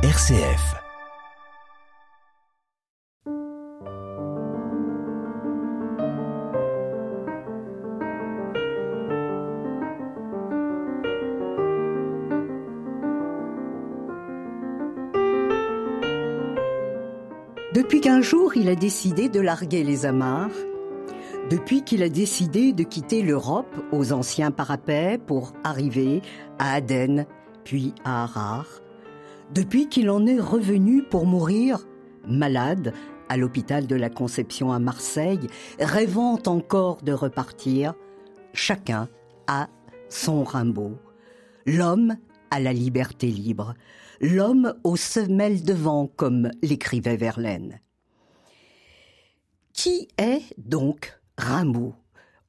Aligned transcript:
RCF. 0.00 0.76
Depuis 17.74 18.00
qu'un 18.00 18.22
jour 18.22 18.52
il 18.54 18.68
a 18.68 18.76
décidé 18.76 19.28
de 19.28 19.40
larguer 19.40 19.82
les 19.82 20.06
amarres, 20.06 20.50
depuis 21.50 21.82
qu'il 21.82 22.04
a 22.04 22.08
décidé 22.08 22.72
de 22.72 22.84
quitter 22.84 23.22
l'Europe 23.22 23.74
aux 23.90 24.12
anciens 24.12 24.52
parapets 24.52 25.18
pour 25.18 25.54
arriver 25.64 26.22
à 26.60 26.74
Aden, 26.74 27.26
puis 27.64 27.96
à 28.04 28.22
Harar, 28.22 28.80
depuis 29.54 29.88
qu'il 29.88 30.10
en 30.10 30.26
est 30.26 30.40
revenu 30.40 31.02
pour 31.02 31.26
mourir, 31.26 31.86
malade, 32.26 32.92
à 33.28 33.36
l'hôpital 33.36 33.86
de 33.86 33.96
la 33.96 34.10
Conception 34.10 34.72
à 34.72 34.78
Marseille, 34.78 35.46
rêvant 35.78 36.38
encore 36.46 37.02
de 37.02 37.12
repartir, 37.12 37.94
chacun 38.52 39.08
a 39.46 39.68
son 40.08 40.44
Rimbaud. 40.44 40.98
L'homme 41.66 42.16
a 42.50 42.60
la 42.60 42.72
liberté 42.72 43.26
libre, 43.26 43.74
l'homme 44.20 44.74
aux 44.84 44.96
semelles 44.96 45.62
de 45.62 45.74
vent, 45.74 46.06
comme 46.06 46.50
l'écrivait 46.62 47.16
Verlaine. 47.16 47.80
Qui 49.72 50.08
est 50.18 50.42
donc 50.56 51.18
Rimbaud? 51.36 51.94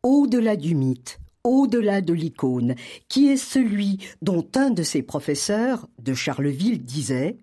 Au-delà 0.02 0.56
du 0.56 0.76
mythe, 0.76 1.19
au-delà 1.44 2.02
de 2.02 2.14
l'icône, 2.14 2.76
qui 3.08 3.28
est 3.28 3.38
celui 3.38 4.00
dont 4.22 4.48
un 4.56 4.70
de 4.70 4.84
ses 4.84 5.02
professeurs 5.02 5.88
de 6.00 6.14
Charleville 6.14 6.84
disait 6.84 7.38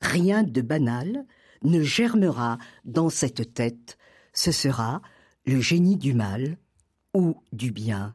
Rien 0.00 0.42
de 0.42 0.60
banal 0.60 1.26
ne 1.62 1.82
germera 1.82 2.58
dans 2.84 3.10
cette 3.10 3.54
tête, 3.54 3.98
ce 4.32 4.52
sera 4.52 5.02
le 5.46 5.60
génie 5.60 5.96
du 5.96 6.14
mal 6.14 6.56
ou 7.14 7.36
du 7.52 7.70
bien. 7.72 8.14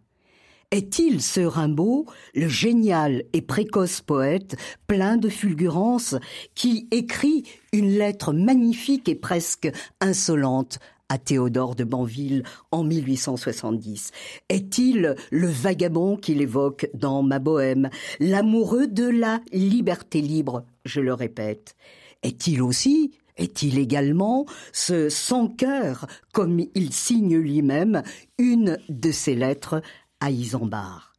Est-il 0.71 1.21
ce 1.21 1.41
Rimbaud, 1.41 2.05
le 2.33 2.47
génial 2.47 3.23
et 3.33 3.41
précoce 3.41 4.01
poète, 4.01 4.57
plein 4.87 5.15
de 5.15 5.29
fulgurance, 5.29 6.15
qui 6.55 6.87
écrit 6.91 7.43
une 7.71 7.91
lettre 7.91 8.33
magnifique 8.33 9.07
et 9.07 9.15
presque 9.15 9.71
insolente 10.01 10.79
à 11.09 11.17
Théodore 11.17 11.75
de 11.75 11.83
Banville 11.83 12.43
en 12.71 12.83
1870 12.83 14.11
Est-il 14.49 15.15
le 15.31 15.47
vagabond 15.47 16.17
qu'il 16.17 16.41
évoque 16.41 16.89
dans 16.93 17.23
Ma 17.23 17.39
Bohème, 17.39 17.89
l'amoureux 18.19 18.87
de 18.87 19.07
la 19.07 19.41
liberté 19.51 20.21
libre, 20.21 20.65
je 20.83 21.01
le 21.01 21.13
répète? 21.13 21.75
Est-il 22.23 22.61
aussi 22.61 23.11
est-il 23.37 23.79
également 23.79 24.45
ce 24.71 25.09
sans-cœur, 25.09 26.07
comme 26.31 26.61
il 26.73 26.93
signe 26.93 27.37
lui-même 27.37 28.01
une 28.37 28.77
de 28.87 29.11
ses 29.11 29.35
lettres 29.35 29.81
à 30.21 30.31
Isambard 30.31 31.14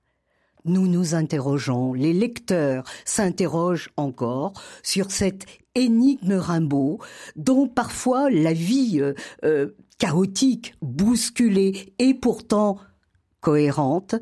nous 0.67 0.89
nous 0.89 1.14
interrogeons, 1.14 1.92
les 1.92 2.12
lecteurs 2.12 2.84
s'interrogent 3.05 3.91
encore 3.97 4.53
sur 4.83 5.11
cette 5.11 5.47
énigme 5.75 6.34
Rimbaud 6.34 6.98
dont 7.36 7.69
parfois 7.69 8.31
la 8.31 8.53
vie 8.53 9.00
euh, 9.00 9.14
euh, 9.45 9.77
chaotique, 9.98 10.75
bousculée 10.83 11.95
et 11.98 12.14
pourtant 12.14 12.78
cohérente 13.41 14.17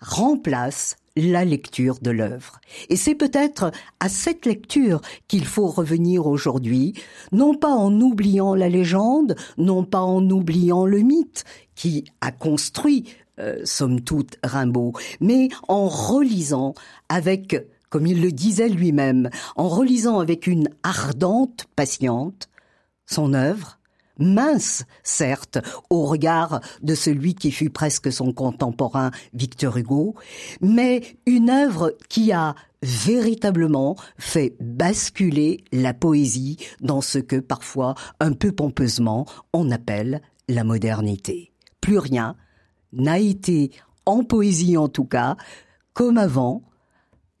remplace 0.00 0.96
la 1.16 1.44
lecture 1.44 1.98
de 2.02 2.10
l'œuvre. 2.10 2.60
Et 2.90 2.96
c'est 2.96 3.14
peut-être 3.14 3.70
à 4.00 4.08
cette 4.08 4.44
lecture 4.44 5.00
qu'il 5.28 5.46
faut 5.46 5.68
revenir 5.68 6.26
aujourd'hui, 6.26 6.92
non 7.32 7.54
pas 7.54 7.74
en 7.74 8.00
oubliant 8.00 8.54
la 8.54 8.68
légende, 8.68 9.34
non 9.56 9.84
pas 9.84 10.00
en 10.00 10.28
oubliant 10.28 10.84
le 10.84 10.98
mythe 10.98 11.44
qui 11.74 12.04
a 12.20 12.30
construit 12.30 13.04
euh, 13.38 13.60
somme 13.64 14.00
toute 14.00 14.38
Rimbaud, 14.42 14.92
mais 15.20 15.48
en 15.68 15.88
relisant 15.88 16.74
avec, 17.08 17.56
comme 17.90 18.06
il 18.06 18.22
le 18.22 18.32
disait 18.32 18.68
lui-même, 18.68 19.30
en 19.56 19.68
relisant 19.68 20.20
avec 20.20 20.46
une 20.46 20.68
ardente 20.82 21.66
patiente 21.76 22.48
son 23.06 23.34
œuvre, 23.34 23.78
mince, 24.18 24.84
certes, 25.02 25.58
au 25.90 26.06
regard 26.06 26.60
de 26.82 26.94
celui 26.94 27.34
qui 27.34 27.50
fut 27.50 27.70
presque 27.70 28.10
son 28.10 28.32
contemporain 28.32 29.10
Victor 29.34 29.76
Hugo, 29.76 30.14
mais 30.60 31.18
une 31.26 31.50
œuvre 31.50 31.94
qui 32.08 32.32
a 32.32 32.54
véritablement 32.82 33.96
fait 34.18 34.54
basculer 34.60 35.64
la 35.72 35.94
poésie 35.94 36.56
dans 36.80 37.00
ce 37.00 37.18
que 37.18 37.36
parfois, 37.36 37.94
un 38.20 38.32
peu 38.32 38.52
pompeusement, 38.52 39.26
on 39.52 39.70
appelle 39.70 40.20
la 40.48 40.64
modernité. 40.64 41.52
Plus 41.80 41.98
rien 41.98 42.36
n'a 42.96 43.18
été, 43.18 43.70
en 44.04 44.24
poésie 44.24 44.76
en 44.76 44.88
tout 44.88 45.04
cas, 45.04 45.36
comme 45.92 46.18
avant 46.18 46.62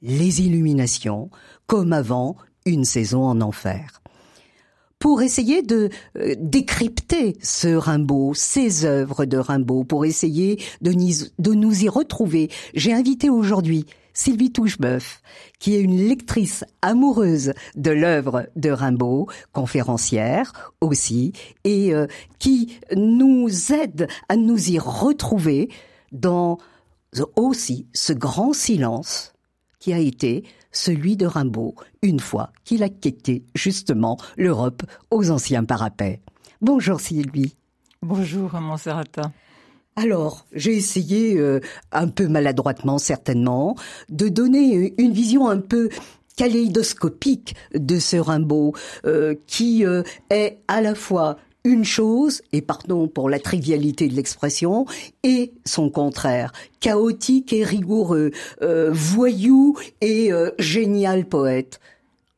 les 0.02 0.42
illuminations, 0.42 1.30
comme 1.66 1.92
avant 1.92 2.36
une 2.64 2.84
saison 2.84 3.24
en 3.24 3.40
enfer. 3.40 4.00
Pour 4.98 5.20
essayer 5.22 5.62
de 5.62 5.90
euh, 6.16 6.34
décrypter 6.38 7.36
ce 7.42 7.68
Rimbaud, 7.68 8.32
ces 8.34 8.84
œuvres 8.84 9.24
de 9.24 9.36
Rimbaud, 9.36 9.84
pour 9.84 10.04
essayer 10.04 10.62
de, 10.80 10.92
de 11.38 11.54
nous 11.54 11.84
y 11.84 11.88
retrouver, 11.88 12.50
j'ai 12.74 12.92
invité 12.92 13.28
aujourd'hui 13.28 13.84
Sylvie 14.16 14.50
Touchebeuf, 14.50 15.20
qui 15.58 15.74
est 15.74 15.80
une 15.82 15.98
lectrice 16.08 16.64
amoureuse 16.80 17.52
de 17.74 17.90
l'œuvre 17.90 18.48
de 18.56 18.70
Rimbaud, 18.70 19.28
conférencière 19.52 20.72
aussi, 20.80 21.34
et 21.64 21.94
euh, 21.94 22.06
qui 22.38 22.78
nous 22.96 23.48
aide 23.74 24.08
à 24.30 24.36
nous 24.36 24.70
y 24.70 24.78
retrouver 24.78 25.68
dans 26.12 26.56
aussi 27.36 27.86
ce 27.92 28.14
grand 28.14 28.54
silence 28.54 29.34
qui 29.80 29.92
a 29.92 29.98
été 29.98 30.44
celui 30.72 31.18
de 31.18 31.26
Rimbaud 31.26 31.74
une 32.00 32.20
fois 32.20 32.52
qu'il 32.64 32.82
a 32.82 32.88
quitté 32.88 33.44
justement 33.54 34.16
l'Europe 34.38 34.82
aux 35.10 35.30
anciens 35.30 35.64
parapets. 35.64 36.22
Bonjour 36.62 37.00
Sylvie. 37.00 37.54
Bonjour 38.00 38.54
Montserrat. 38.54 39.04
Alors, 39.98 40.44
j'ai 40.52 40.76
essayé, 40.76 41.38
euh, 41.38 41.60
un 41.90 42.08
peu 42.08 42.28
maladroitement 42.28 42.98
certainement, 42.98 43.76
de 44.10 44.28
donner 44.28 44.94
une 44.98 45.12
vision 45.12 45.48
un 45.48 45.56
peu 45.56 45.88
kaléidoscopique 46.36 47.54
de 47.74 47.98
ce 47.98 48.18
Rimbaud, 48.18 48.74
euh, 49.06 49.34
qui 49.46 49.86
euh, 49.86 50.02
est 50.28 50.58
à 50.68 50.82
la 50.82 50.94
fois 50.94 51.38
une 51.64 51.86
chose, 51.86 52.42
et 52.52 52.60
pardon 52.60 53.08
pour 53.08 53.30
la 53.30 53.38
trivialité 53.38 54.06
de 54.06 54.14
l'expression, 54.14 54.84
et 55.22 55.54
son 55.64 55.88
contraire, 55.88 56.52
chaotique 56.78 57.54
et 57.54 57.64
rigoureux, 57.64 58.30
voyou 58.92 59.76
et 60.00 60.30
génial 60.60 61.24
poète. 61.24 61.80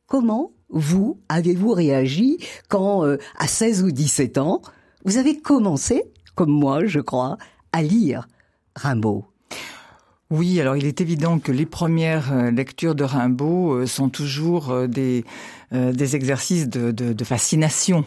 Comment, 0.07 0.51
vous, 0.69 1.19
avez-vous 1.29 1.73
réagi 1.73 2.39
quand, 2.69 3.03
à 3.03 3.47
16 3.47 3.83
ou 3.83 3.91
17 3.91 4.39
ans, 4.39 4.63
vous 5.05 5.17
avez 5.17 5.37
commencé 5.37 6.05
comme 6.39 6.51
moi, 6.51 6.85
je 6.85 7.01
crois, 7.01 7.37
à 7.73 7.81
lire 7.81 8.29
Rimbaud. 8.77 9.25
Oui, 10.31 10.61
alors 10.61 10.77
il 10.77 10.85
est 10.85 11.01
évident 11.01 11.37
que 11.37 11.51
les 11.51 11.65
premières 11.65 12.31
euh, 12.31 12.49
lectures 12.49 12.95
de 12.95 13.03
Rimbaud 13.03 13.73
euh, 13.73 13.85
sont 13.87 14.07
toujours 14.07 14.69
euh, 14.69 14.87
des, 14.87 15.25
des 15.71 16.15
exercices 16.15 16.69
de, 16.69 16.91
de, 16.91 17.23
fascination. 17.23 18.03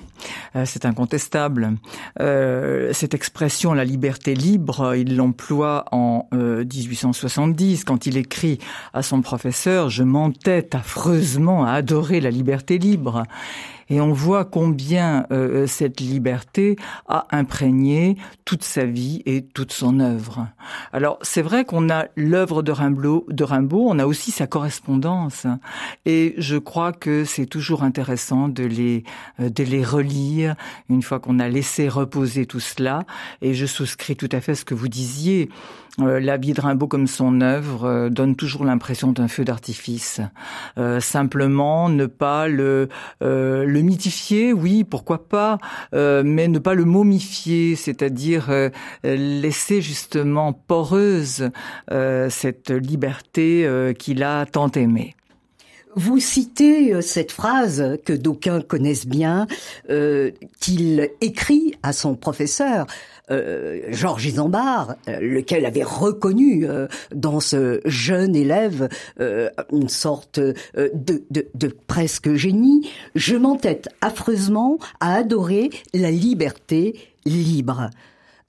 C'est 0.64 0.84
incontestable. 0.84 1.74
cette 2.18 3.14
expression, 3.14 3.72
la 3.72 3.84
liberté 3.84 4.34
libre, 4.34 4.96
il 4.96 5.14
l'emploie 5.14 5.84
en 5.92 6.26
1870 6.32 7.84
quand 7.84 8.06
il 8.06 8.16
écrit 8.16 8.58
à 8.92 9.02
son 9.02 9.22
professeur, 9.22 9.90
je 9.90 10.02
m'entête 10.02 10.74
affreusement 10.74 11.64
à 11.64 11.74
adorer 11.74 12.20
la 12.20 12.32
liberté 12.32 12.78
libre. 12.78 13.22
Et 13.88 14.00
on 14.00 14.12
voit 14.12 14.44
combien 14.44 15.26
euh, 15.30 15.66
cette 15.66 16.00
liberté 16.00 16.76
a 17.08 17.26
imprégné 17.30 18.16
toute 18.44 18.64
sa 18.64 18.84
vie 18.84 19.22
et 19.26 19.42
toute 19.42 19.72
son 19.72 20.00
œuvre. 20.00 20.48
Alors 20.92 21.18
c'est 21.22 21.42
vrai 21.42 21.64
qu'on 21.64 21.90
a 21.90 22.06
l'œuvre 22.16 22.62
de 22.62 22.72
Rimbaud, 22.72 23.26
de 23.28 23.44
Rimbaud, 23.44 23.86
on 23.88 23.98
a 23.98 24.06
aussi 24.06 24.30
sa 24.30 24.46
correspondance, 24.46 25.46
et 26.06 26.34
je 26.38 26.56
crois 26.56 26.92
que 26.92 27.24
c'est 27.24 27.46
toujours 27.46 27.82
intéressant 27.82 28.48
de 28.48 28.64
les 28.64 29.04
euh, 29.40 29.48
de 29.48 29.64
les 29.64 29.84
relire 29.84 30.54
une 30.88 31.02
fois 31.02 31.20
qu'on 31.20 31.38
a 31.38 31.48
laissé 31.48 31.88
reposer 31.88 32.46
tout 32.46 32.60
cela. 32.60 33.04
Et 33.40 33.54
je 33.54 33.66
souscris 33.66 34.16
tout 34.16 34.28
à 34.32 34.40
fait 34.40 34.52
à 34.52 34.54
ce 34.54 34.64
que 34.64 34.74
vous 34.74 34.88
disiez. 34.88 35.48
Euh, 36.00 36.20
la 36.20 36.38
vie 36.38 36.54
de 36.54 36.60
Rimbaud 36.60 36.86
comme 36.86 37.06
son 37.06 37.42
œuvre 37.42 37.84
euh, 37.84 38.08
donne 38.08 38.34
toujours 38.34 38.64
l'impression 38.64 39.12
d'un 39.12 39.28
feu 39.28 39.44
d'artifice. 39.44 40.20
Euh, 40.78 41.00
simplement, 41.00 41.90
ne 41.90 42.06
pas 42.06 42.48
le, 42.48 42.88
le 43.20 43.80
mythifier, 43.80 44.52
oui, 44.52 44.84
pourquoi 44.84 45.28
pas, 45.28 45.58
mais 45.92 46.48
ne 46.48 46.58
pas 46.58 46.74
le 46.74 46.84
momifier, 46.84 47.76
c'est-à-dire 47.76 48.50
laisser 49.04 49.80
justement 49.80 50.52
poreuse 50.52 51.50
cette 51.90 52.70
liberté 52.70 53.94
qu'il 53.98 54.22
a 54.22 54.46
tant 54.46 54.70
aimée. 54.70 55.14
Vous 55.94 56.20
citez 56.20 56.94
euh, 56.94 57.00
cette 57.02 57.32
phrase 57.32 57.98
que 58.04 58.12
d'aucuns 58.12 58.62
connaissent 58.62 59.06
bien, 59.06 59.46
euh, 59.90 60.30
qu'il 60.60 61.10
écrit 61.20 61.74
à 61.82 61.92
son 61.92 62.14
professeur. 62.14 62.86
Euh, 63.30 63.80
Georges 63.90 64.26
Isambard, 64.26 64.96
lequel 65.06 65.64
avait 65.66 65.84
reconnu 65.84 66.66
dans 67.14 67.40
ce 67.40 67.80
jeune 67.84 68.34
élève 68.34 68.88
une 69.18 69.88
sorte 69.88 70.40
de, 70.40 71.76
presque 71.86 72.34
génie, 72.34 72.90
je 73.14 73.36
m'entête 73.36 73.88
affreusement 74.00 74.78
à 75.00 75.14
adorer 75.14 75.70
la 75.94 76.10
liberté 76.10 76.96
libre. 77.24 77.90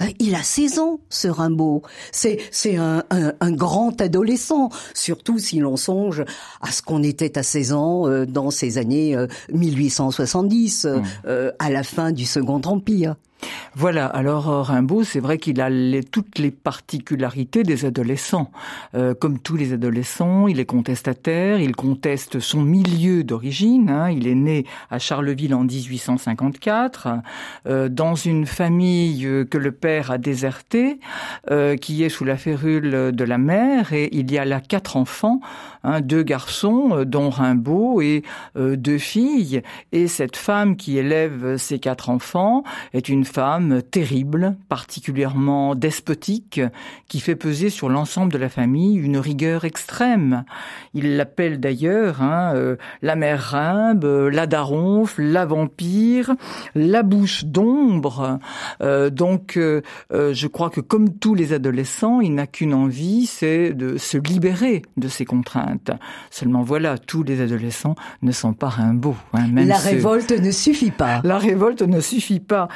Euh, 0.04 0.08
il 0.20 0.36
a 0.36 0.44
16 0.44 0.80
ans, 0.80 1.00
ce 1.10 1.28
Rimbaud. 1.28 1.82
C'est 2.12 2.40
c'est 2.52 2.78
un, 2.78 3.04
un, 3.10 3.52
grand 3.52 4.00
adolescent, 4.02 4.70
surtout 4.94 5.40
si 5.40 5.60
l'on 5.60 5.78
songe 5.78 6.24
à 6.62 6.72
ce 6.72 6.82
qu'on 6.82 7.04
était 7.04 7.38
à 7.38 7.44
16 7.44 7.74
ans 7.74 8.08
euh, 8.08 8.26
dans 8.26 8.52
ces 8.52 8.78
années 8.78 9.16
1870, 9.52 10.86
euh, 10.86 10.98
mmh. 10.98 11.54
à 11.60 11.70
la 11.70 11.84
fin 11.84 12.12
du 12.12 12.26
Second 12.26 12.62
Empire. 12.66 13.16
Voilà, 13.75 14.06
alors 14.06 14.51
euh, 14.51 14.62
Rimbaud, 14.62 15.04
c'est 15.04 15.19
vrai 15.19 15.40
qu'il 15.40 15.60
a 15.60 15.69
toutes 16.12 16.38
les 16.38 16.51
particularités 16.51 17.63
des 17.63 17.86
adolescents. 17.86 18.51
Euh, 18.94 19.16
comme 19.16 19.40
tous 19.40 19.56
les 19.56 19.74
adolescents, 19.74 20.48
il 20.48 20.60
est 20.60 20.66
contestataire, 20.66 21.60
il 21.60 21.75
conteste 21.75 22.40
son 22.40 22.62
milieu 22.62 23.24
d'origine. 23.24 23.90
Hein. 23.90 24.12
Il 24.12 24.28
est 24.28 24.36
né 24.36 24.68
à 24.92 25.00
Charleville 25.00 25.56
en 25.56 25.63
1854, 25.63 27.07
euh, 27.66 27.90
dans 27.90 28.13
une 28.13 28.45
famille 28.45 29.28
que 29.50 29.57
le 29.57 29.72
père 29.72 30.12
a 30.12 30.19
désertée, 30.19 31.00
qui 31.81 32.04
est 32.04 32.10
sous 32.10 32.25
la 32.25 32.38
férule 32.38 33.12
de 33.12 33.24
la 33.24 33.38
mère, 33.38 33.94
et 33.94 34.10
il 34.12 34.31
y 34.31 34.38
a 34.38 34.46
là 34.46 34.60
quatre 34.60 34.98
enfants, 34.98 35.39
hein, 35.84 36.01
deux 36.01 36.24
garçons, 36.24 37.04
dont 37.06 37.30
Rimbaud, 37.30 38.01
et 38.01 38.24
deux 38.56 38.98
filles. 38.98 39.62
Et 39.92 40.07
cette 40.07 40.36
femme 40.36 40.75
qui 40.75 40.98
élève 40.98 41.57
ces 41.57 41.80
quatre 41.80 42.10
enfants 42.10 42.63
est 42.94 43.10
une 43.10 43.25
femme 43.34 43.82
terrible, 43.82 44.56
particulièrement 44.70 45.74
despotique, 45.74 46.62
qui 47.08 47.20
fait 47.20 47.36
peser 47.36 47.72
sur 47.72 47.90
l'ensemble 47.90 48.32
de 48.32 48.38
la 48.38 48.48
famille 48.48 48.96
une 48.96 49.18
rigueur 49.18 49.66
extrême. 49.66 50.44
Il 50.94 51.18
l'appelle 51.18 51.60
d'ailleurs 51.60 52.22
hein, 52.22 52.54
euh, 52.56 52.76
la 53.02 53.16
mère 53.16 53.42
rimbe, 53.42 54.06
la 54.32 54.46
daronfle, 54.46 55.24
la 55.24 55.46
vampire, 55.46 56.36
la 56.76 57.02
bouche 57.02 57.46
d'ombre. 57.46 58.38
Euh, 58.82 59.10
donc, 59.10 59.58
euh, 59.58 59.82
je 60.12 60.48
crois 60.48 60.70
que 60.70 60.82
comme 60.82 61.18
tous 61.18 61.34
les 61.34 61.54
adolescents, 61.54 62.22
il 62.22 62.36
n'a 62.36 62.46
qu'une 62.46 62.76
envie, 62.76 63.26
c'est 63.26 63.74
de 63.74 63.98
se 63.98 64.20
libérer 64.20 64.84
de 64.96 65.08
ces 65.08 65.26
contraintes. 65.26 65.90
Seulement 66.30 66.62
voilà, 66.62 67.00
tous 67.00 67.24
les 67.24 67.42
adolescents 67.42 67.96
ne 68.22 68.32
sont 68.32 68.54
pas 68.54 68.70
Rimbaud. 68.70 69.16
Hein, 69.34 69.48
la 69.56 69.78
révolte 69.78 70.32
ne 70.32 70.52
suffit 70.52 70.92
pas. 70.92 71.22
La 71.24 71.40
révolte 71.40 71.82
ne 71.82 72.00
suffit 72.00 72.40
pas 72.40 72.68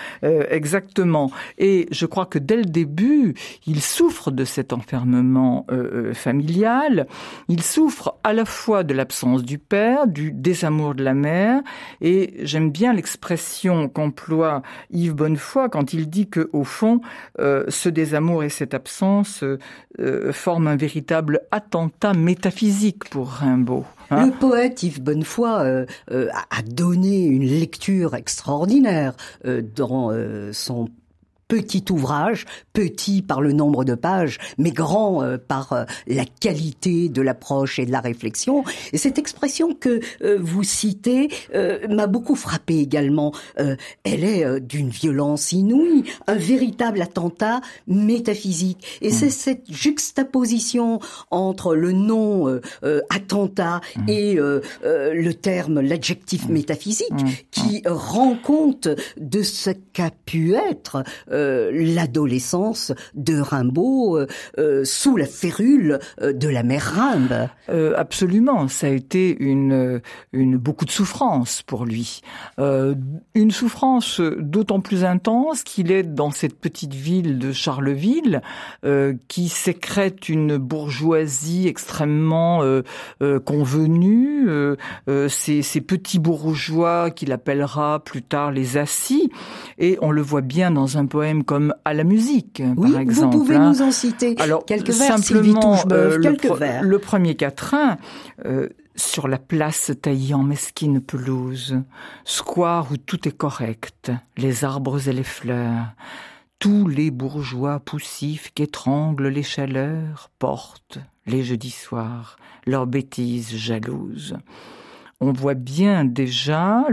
exactement. 0.50 1.32
Et 1.58 1.88
je 1.92 2.06
crois 2.06 2.26
que 2.26 2.40
dès 2.40 2.58
le 2.58 2.66
début, 2.66 3.34
il 3.66 3.82
souffre 3.82 4.32
de 4.32 4.46
cet 4.46 4.74
enfermement 4.74 5.66
euh, 5.72 6.10
euh, 6.10 6.14
familial. 6.14 7.08
Il 7.50 7.64
souffre 7.64 8.16
à 8.24 8.34
la 8.34 8.46
fois 8.46 8.84
de 8.84 8.94
l'absence 8.94 9.44
du 9.44 9.58
père, 9.58 10.08
du 10.08 10.32
désamour 10.32 10.96
de 10.96 11.04
la 11.04 11.14
mère. 11.14 11.62
Et 12.02 12.34
j'aime 12.44 12.72
bien 12.72 12.94
l'expression 12.94 13.90
qu'emploie 13.90 14.62
Yves 14.92 15.16
Bonnefoy 15.16 15.70
quand 15.70 15.94
il 15.94 16.10
dit 16.10 16.30
que 16.30 16.50
au 16.54 16.64
fond, 16.64 17.02
euh, 17.40 17.66
ce 17.68 17.90
désamour 17.90 18.44
et 18.44 18.50
cette 18.50 18.74
absence 18.74 19.44
forment 20.32 20.68
un 20.68 20.76
véritable 20.76 21.42
attentat 21.52 22.14
métaphysique 22.14 23.10
pour 23.10 23.30
Rimbaud. 23.30 23.86
Hein. 24.10 24.28
le 24.28 24.32
poète 24.32 24.84
Yves 24.84 25.02
Bonnefoy 25.02 25.86
a 26.10 26.62
donné 26.66 27.26
une 27.26 27.46
lecture 27.46 28.16
extraordinaire 28.16 29.14
dans 29.76 30.12
son 30.54 30.90
petit 31.48 31.86
ouvrage, 31.90 32.46
petit 32.74 33.22
par 33.22 33.42
le 33.42 33.54
nombre 33.54 33.86
de 33.86 33.96
pages, 33.96 34.38
mais 34.58 34.72
grand 34.72 35.24
euh, 35.24 35.38
par 35.38 35.74
euh, 35.74 35.86
la 36.06 36.26
qualité 36.26 37.10
de 37.10 37.22
l'approche 37.22 37.80
et 37.80 37.86
de 37.86 37.92
la 37.92 38.02
réflexion. 38.02 38.64
Et 38.92 38.98
cette 38.98 39.18
expression 39.18 39.74
que 39.74 40.02
euh, 40.22 40.38
vous 40.40 40.64
citez 40.64 41.30
m'a 41.90 42.08
beaucoup 42.08 42.36
frappé 42.36 42.80
également. 42.80 43.34
elle 43.58 44.24
est 44.24 44.60
d'une 44.62 44.90
violence 44.90 45.52
inouïe, 45.52 46.04
un 46.28 46.36
véritable 46.36 47.02
attentat 47.02 47.62
métaphysique. 47.88 49.00
Et 49.02 49.10
c'est 49.10 49.28
mmh. 49.28 49.30
cette 49.30 49.72
juxtaposition 49.72 51.00
entre 51.32 51.76
le 51.76 51.92
nom 51.92 52.60
attentat 53.10 53.82
mmh. 53.96 54.10
et 54.10 54.36
le 54.36 55.32
terme, 55.34 55.80
l'adjectif 55.82 56.48
mmh. 56.48 56.54
métaphysique, 56.54 57.50
qui 57.52 57.84
rend 57.86 58.36
compte 58.36 58.90
de 59.18 59.42
ce 59.42 59.72
qu'a 59.94 60.12
pu 60.26 60.54
être 60.54 61.04
l'adolescence 61.72 62.94
de 63.14 63.40
Rimbaud 63.40 64.18
euh, 64.18 64.28
euh, 64.58 64.84
sous 64.84 65.18
la 65.18 65.26
férule 65.26 66.00
de 66.22 66.48
la 66.48 66.64
mère 66.64 66.94
Rimbe. 66.96 67.50
absolument, 67.96 68.68
ça 68.68 68.88
a 68.88 68.90
été 68.90 69.36
une, 69.40 70.02
une 70.34 70.58
beaucoup 70.58 70.86
de 70.86 70.92
souffrance 70.92 71.62
pour 71.62 71.86
lui. 71.86 72.22
une 72.58 73.52
souffrance 73.52 74.20
d'autant 74.22 74.80
plus 74.80 75.04
intense 75.04 75.64
qu'il 75.64 75.92
est 75.92 76.04
dans 76.04 76.32
cette 76.32 76.60
petite 76.60 76.94
ville 76.94 77.40
de 77.40 77.52
Charleville 77.52 78.42
qui 79.28 79.50
sécrète 79.50 80.30
une 80.30 80.58
bourgeoisie 80.58 81.68
extrêmement 81.68 82.62
convenue. 83.46 84.48
ces, 85.28 85.62
ces 85.62 85.82
petits 85.82 86.20
bourgeois 86.20 87.12
qu'il 87.12 87.32
appellera 87.32 88.00
plus 88.04 88.22
tard 88.22 88.52
les 88.52 88.78
assis. 88.78 89.32
Et 89.78 89.98
on 90.02 90.12
le 90.12 90.22
voit 90.22 90.42
bien 90.42 90.72
dans 90.72 90.98
un 90.98 91.06
poème 91.06 91.27
comme 91.44 91.74
à 91.86 91.94
la 91.94 92.04
musique, 92.04 92.62
par 92.76 93.00
exemple. 93.00 93.36
Vous 93.36 93.44
pouvez 93.44 93.56
hein. 93.56 93.70
nous 93.70 93.82
en 93.82 93.92
citer 93.92 94.36
Alors, 94.40 94.66
quelques 94.66 94.90
vers, 94.90 95.18
simplement, 95.18 95.78
euh, 95.92 96.20
quelques 96.20 96.46
le, 96.46 96.56
vers. 96.56 96.84
Le 96.84 97.00
premier 97.00 97.36
quatrain, 97.36 97.98
euh, 98.46 98.70
sur 98.96 99.28
la 99.28 99.38
place 99.38 99.92
taillée 100.02 100.34
en 100.34 100.44
mesquine 100.44 101.02
pelouse, 101.02 101.82
square 102.26 102.92
où 102.92 102.98
tout 102.98 103.28
est 103.28 103.36
correct, 103.36 104.12
les 104.38 104.66
arbres 104.66 105.08
et 105.08 105.14
les 105.14 105.24
fleurs, 105.24 105.94
tous 106.60 106.88
les 106.88 107.12
bourgeois 107.12 107.80
poussifs 107.80 108.52
qu'étranglent 108.56 109.28
les 109.28 109.44
chaleurs 109.44 110.32
portent, 110.40 111.00
les 111.28 111.44
jeudis 111.44 111.72
soirs, 111.72 112.38
leurs 112.66 112.88
bêtises 112.88 113.56
jalouses 113.56 114.38
on 115.20 115.32
voit 115.32 115.56
bien 115.56 116.06
déjà 116.06 116.86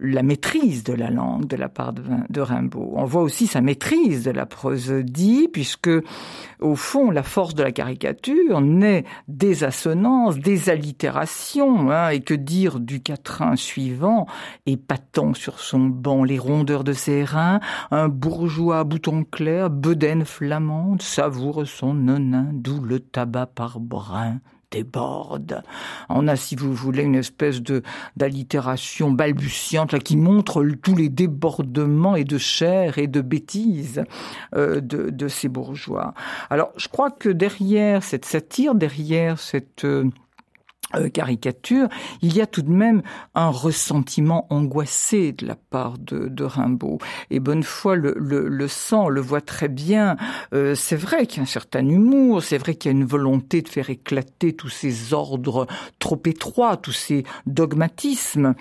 la 0.00 0.22
maîtrise 0.22 0.82
de 0.82 0.92
la 0.92 1.10
langue 1.10 1.46
de 1.46 1.56
la 1.56 1.68
part 1.68 1.92
de, 1.92 2.02
de 2.28 2.40
Rimbaud. 2.40 2.94
On 2.96 3.04
voit 3.04 3.22
aussi 3.22 3.46
sa 3.46 3.60
maîtrise 3.60 4.24
de 4.24 4.32
la 4.32 4.44
prosodie, 4.44 5.48
puisque 5.52 5.90
au 6.60 6.74
fond, 6.74 7.10
la 7.10 7.22
force 7.22 7.54
de 7.54 7.62
la 7.62 7.70
caricature 7.70 8.60
naît 8.60 9.04
des 9.28 9.62
assonances, 9.62 10.38
des 10.38 10.68
allitérations, 10.68 11.90
hein, 11.92 12.08
et 12.08 12.20
que 12.20 12.34
dire 12.34 12.80
du 12.80 13.00
quatrain 13.00 13.54
suivant, 13.54 14.26
épatant 14.66 15.32
sur 15.32 15.60
son 15.60 15.80
banc 15.80 16.24
les 16.24 16.38
rondeurs 16.38 16.82
de 16.82 16.92
ses 16.92 17.22
reins, 17.22 17.60
un 17.92 18.08
bourgeois 18.08 18.80
à 18.80 18.84
bouton 18.84 19.22
clair, 19.22 19.70
bedaine 19.70 20.24
flamande, 20.24 21.02
savoure 21.02 21.66
son 21.66 21.94
nonin, 21.94 22.48
d'où 22.52 22.80
le 22.80 22.98
tabac 22.98 23.46
par 23.46 23.78
brin 23.78 24.40
déborde. 24.74 25.62
On 26.08 26.26
a, 26.26 26.36
si 26.36 26.56
vous 26.56 26.74
voulez, 26.74 27.02
une 27.02 27.14
espèce 27.14 27.62
de 27.62 27.82
d'allitération 28.16 29.10
balbutiante 29.10 29.92
là, 29.92 29.98
qui 29.98 30.16
montre 30.16 30.64
tous 30.82 30.96
les 30.96 31.08
débordements 31.08 32.16
et 32.16 32.24
de 32.24 32.38
chair 32.38 32.98
et 32.98 33.06
de 33.06 33.20
bêtises 33.20 34.04
euh, 34.54 34.80
de, 34.80 35.10
de, 35.10 35.28
ces 35.28 35.48
bourgeois. 35.48 36.14
Alors, 36.50 36.72
je 36.76 36.88
crois 36.88 37.10
que 37.10 37.28
derrière 37.28 38.02
cette 38.02 38.24
satire, 38.24 38.74
derrière 38.74 39.38
cette 39.38 39.84
euh, 39.84 40.10
euh, 40.96 41.08
caricature, 41.08 41.88
il 42.22 42.36
y 42.36 42.40
a 42.40 42.46
tout 42.46 42.62
de 42.62 42.70
même 42.70 43.02
un 43.34 43.48
ressentiment 43.48 44.46
angoissé 44.50 45.32
de 45.32 45.46
la 45.46 45.56
part 45.56 45.98
de, 45.98 46.44
Rimbaud. 46.44 46.98
Et 47.30 47.40
Bonnefoy 47.40 47.96
le, 47.96 48.14
le, 48.18 48.48
le 48.48 48.68
sent, 48.68 49.08
le 49.08 49.20
voit 49.20 49.40
très 49.40 49.68
bien. 49.68 50.16
Euh, 50.52 50.74
c'est 50.74 50.96
vrai 50.96 51.26
qu'il 51.26 51.38
y 51.38 51.40
a 51.40 51.42
un 51.44 51.46
certain 51.46 51.86
humour, 51.88 52.42
c'est 52.42 52.58
vrai 52.58 52.74
qu'il 52.74 52.90
y 52.90 52.94
a 52.94 52.96
une 52.96 53.04
volonté 53.06 53.62
de 53.62 53.68
faire 53.68 53.90
éclater 53.90 54.52
tous 54.52 54.68
ces 54.68 55.14
ordres 55.14 55.66
trop 55.98 56.20
étroits, 56.26 56.76
tous 56.76 56.92
ces 56.92 57.24
dogmatismes. 57.46 58.54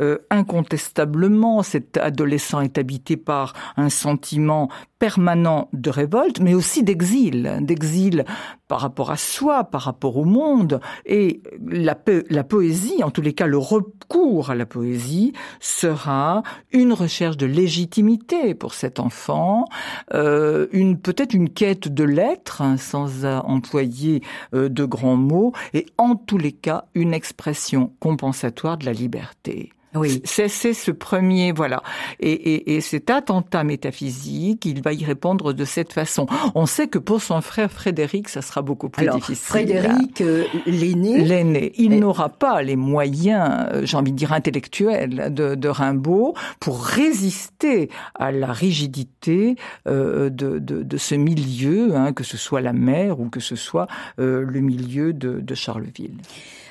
Euh, 0.00 0.18
incontestablement, 0.30 1.62
cet 1.62 1.96
adolescent 1.96 2.60
est 2.60 2.76
habité 2.78 3.16
par 3.16 3.54
un 3.76 3.88
sentiment 3.88 4.68
permanent 4.98 5.68
de 5.72 5.90
révolte, 5.90 6.40
mais 6.40 6.54
aussi 6.54 6.82
d'exil, 6.82 7.58
d'exil 7.60 8.24
par 8.66 8.80
rapport 8.80 9.10
à 9.10 9.16
soi, 9.16 9.64
par 9.64 9.82
rapport 9.82 10.16
au 10.16 10.24
monde. 10.24 10.80
Et 11.06 11.42
la, 11.66 11.94
poésie, 11.94 13.02
en 13.02 13.10
tous 13.10 13.22
les 13.22 13.32
cas 13.32 13.46
le 13.46 13.58
recours 13.58 14.50
à 14.50 14.54
la 14.54 14.66
poésie, 14.66 15.32
sera 15.60 16.42
une 16.72 16.92
recherche 16.92 17.36
de 17.36 17.46
légitimité 17.46 18.54
pour 18.54 18.74
cet 18.74 19.00
enfant, 19.00 19.66
euh, 20.14 20.66
une 20.72 20.98
peut-être 20.98 21.34
une 21.34 21.50
quête 21.50 21.88
de 21.88 22.04
l'être, 22.04 22.62
hein, 22.62 22.76
sans 22.76 23.24
employer 23.24 24.22
euh, 24.54 24.68
de 24.68 24.84
grands 24.84 25.16
mots, 25.16 25.52
et 25.74 25.86
en 25.96 26.16
tous 26.16 26.38
les 26.38 26.52
cas 26.52 26.84
une 26.94 27.14
expression 27.14 27.92
compensatoire 28.00 28.78
de 28.78 28.86
la 28.86 28.92
liberté. 28.92 29.72
Oui. 29.94 30.20
C'est 30.24 30.48
ce 30.48 30.90
premier, 30.90 31.52
voilà. 31.52 31.82
Et, 32.20 32.32
et, 32.32 32.76
et, 32.76 32.80
cet 32.80 33.08
attentat 33.08 33.64
métaphysique, 33.64 34.66
il 34.66 34.82
va 34.82 34.92
y 34.92 35.04
répondre 35.04 35.52
de 35.52 35.64
cette 35.64 35.92
façon. 35.92 36.26
On 36.54 36.66
sait 36.66 36.88
que 36.88 36.98
pour 36.98 37.22
son 37.22 37.40
frère 37.40 37.72
Frédéric, 37.72 38.28
ça 38.28 38.42
sera 38.42 38.60
beaucoup 38.60 38.90
plus 38.90 39.08
difficile. 39.08 39.36
Frédéric, 39.36 40.20
euh, 40.20 40.44
l'aîné. 40.66 41.24
L'aîné. 41.24 41.72
Il 41.76 41.98
n'aura 41.98 42.28
pas 42.28 42.62
les 42.62 42.76
moyens, 42.76 43.66
euh, 43.72 43.86
j'ai 43.86 43.96
envie 43.96 44.12
de 44.12 44.16
dire 44.16 44.32
intellectuels, 44.32 45.32
de, 45.32 45.54
de, 45.54 45.68
Rimbaud 45.68 46.34
pour 46.60 46.84
résister 46.84 47.88
à 48.14 48.30
la 48.30 48.52
rigidité 48.52 49.56
euh, 49.86 50.28
de, 50.28 50.58
de, 50.58 50.82
de, 50.82 50.96
ce 50.96 51.14
milieu, 51.14 51.96
hein, 51.96 52.12
que 52.12 52.24
ce 52.24 52.36
soit 52.36 52.60
la 52.60 52.72
mer 52.72 53.20
ou 53.20 53.28
que 53.28 53.40
ce 53.40 53.56
soit 53.56 53.86
euh, 54.18 54.44
le 54.46 54.60
milieu 54.60 55.12
de, 55.12 55.40
de 55.40 55.54
Charleville. 55.54 56.16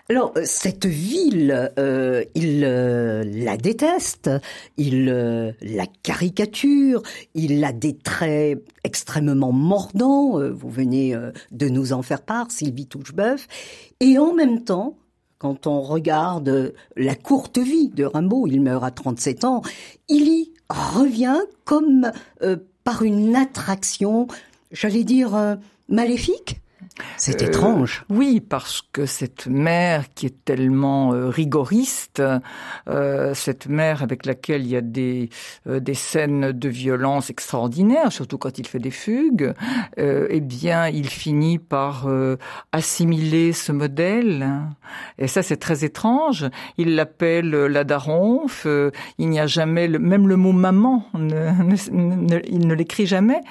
Alors, 0.10 0.32
euh, 0.38 0.44
cette 0.46 0.86
ville, 0.86 1.74
euh, 1.78 2.24
il 2.34 2.64
euh, 2.64 3.26
la 3.26 3.58
déteste, 3.58 4.30
il 4.78 5.06
la 5.62 5.86
caricature, 6.02 7.04
il 7.36 7.62
a 7.66 7.74
des 7.74 7.98
traits 7.98 8.64
extrêmement 8.86 9.52
mordants, 9.52 10.40
vous 10.54 10.70
venez 10.70 11.14
de 11.52 11.68
nous 11.68 11.92
en 11.92 12.04
faire 12.04 12.22
part, 12.22 12.52
Sylvie 12.52 12.88
Touchebeuf, 12.88 13.48
et 14.00 14.18
en 14.18 14.34
même 14.34 14.64
temps, 14.64 14.98
quand 15.40 15.68
on 15.68 15.82
regarde 15.82 16.74
la 16.96 17.16
courte 17.16 17.58
vie 17.58 17.90
de 17.90 18.06
Rimbaud, 18.06 18.48
il 18.48 18.62
meurt 18.62 18.84
à 18.84 18.92
37 18.92 19.44
ans, 19.44 19.62
il 20.08 20.28
y 20.28 20.52
revient 20.70 21.40
comme 21.66 22.12
par 22.86 23.04
une 23.04 23.36
attraction, 23.36 24.28
j'allais 24.72 25.04
dire, 25.04 25.58
maléfique 25.90 26.62
c'est 27.18 27.42
euh, 27.42 27.48
étrange. 27.48 28.06
Oui, 28.10 28.40
parce 28.40 28.82
que 28.92 29.06
cette 29.06 29.48
mère 29.48 30.06
qui 30.14 30.26
est 30.26 30.46
tellement 30.46 31.14
euh, 31.14 31.30
rigoriste, 31.30 32.22
euh, 32.90 33.34
cette 33.34 33.68
mère 33.68 34.04
avec 34.04 34.26
laquelle 34.26 34.62
il 34.62 34.70
y 34.70 34.76
a 34.76 34.82
des 34.82 35.30
des 35.66 35.94
scènes 35.94 36.52
de 36.52 36.70
violence 36.70 37.30
extraordinaires, 37.30 38.12
surtout 38.12 38.38
quand 38.38 38.58
il 38.60 38.68
fait 38.68 38.80
des 38.80 38.92
fugues, 38.92 39.54
eh 39.98 40.40
bien, 40.40 40.88
il 40.88 41.08
finit 41.08 41.60
par 41.60 42.08
assimiler 42.72 43.54
ce 43.54 43.72
modèle. 43.72 44.48
Et 45.18 45.28
ça, 45.28 45.44
c'est 45.44 45.58
très 45.58 45.84
étrange. 45.84 46.46
Il 46.78 46.96
l'appelle 46.96 47.50
la 47.50 47.84
daronfe. 47.84 48.68
il 49.18 49.30
n'y 49.30 49.40
a 49.40 49.48
jamais, 49.48 49.88
le, 49.88 50.00
même 50.00 50.28
le 50.28 50.36
mot 50.36 50.54
maman, 50.54 51.06
il 51.14 51.28
ne 52.68 52.74
l'écrit 52.74 53.08
jamais. 53.08 53.42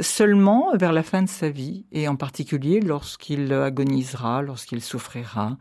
Seulement 0.00 0.76
vers 0.76 0.92
la 0.92 1.02
fin 1.02 1.22
de 1.22 1.28
sa 1.28 1.50
vie, 1.50 1.84
et 1.92 2.08
en 2.08 2.16
particulier 2.16 2.80
lorsqu'il 2.80 3.52
agonisera, 3.52 4.42
lorsqu'il 4.42 4.80
souffrira. 4.80 5.58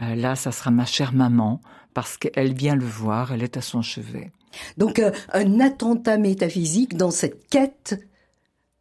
Euh, 0.00 0.14
là, 0.14 0.36
ça 0.36 0.52
sera 0.52 0.70
ma 0.70 0.86
chère 0.86 1.12
maman, 1.12 1.60
parce 1.94 2.16
qu'elle 2.16 2.54
vient 2.54 2.76
le 2.76 2.84
voir, 2.84 3.32
elle 3.32 3.42
est 3.42 3.56
à 3.56 3.60
son 3.60 3.82
chevet. 3.82 4.30
Donc 4.76 4.98
euh, 4.98 5.10
un 5.32 5.60
attentat 5.60 6.18
métaphysique 6.18 6.96
dans 6.96 7.10
cette 7.10 7.46
quête 7.48 7.98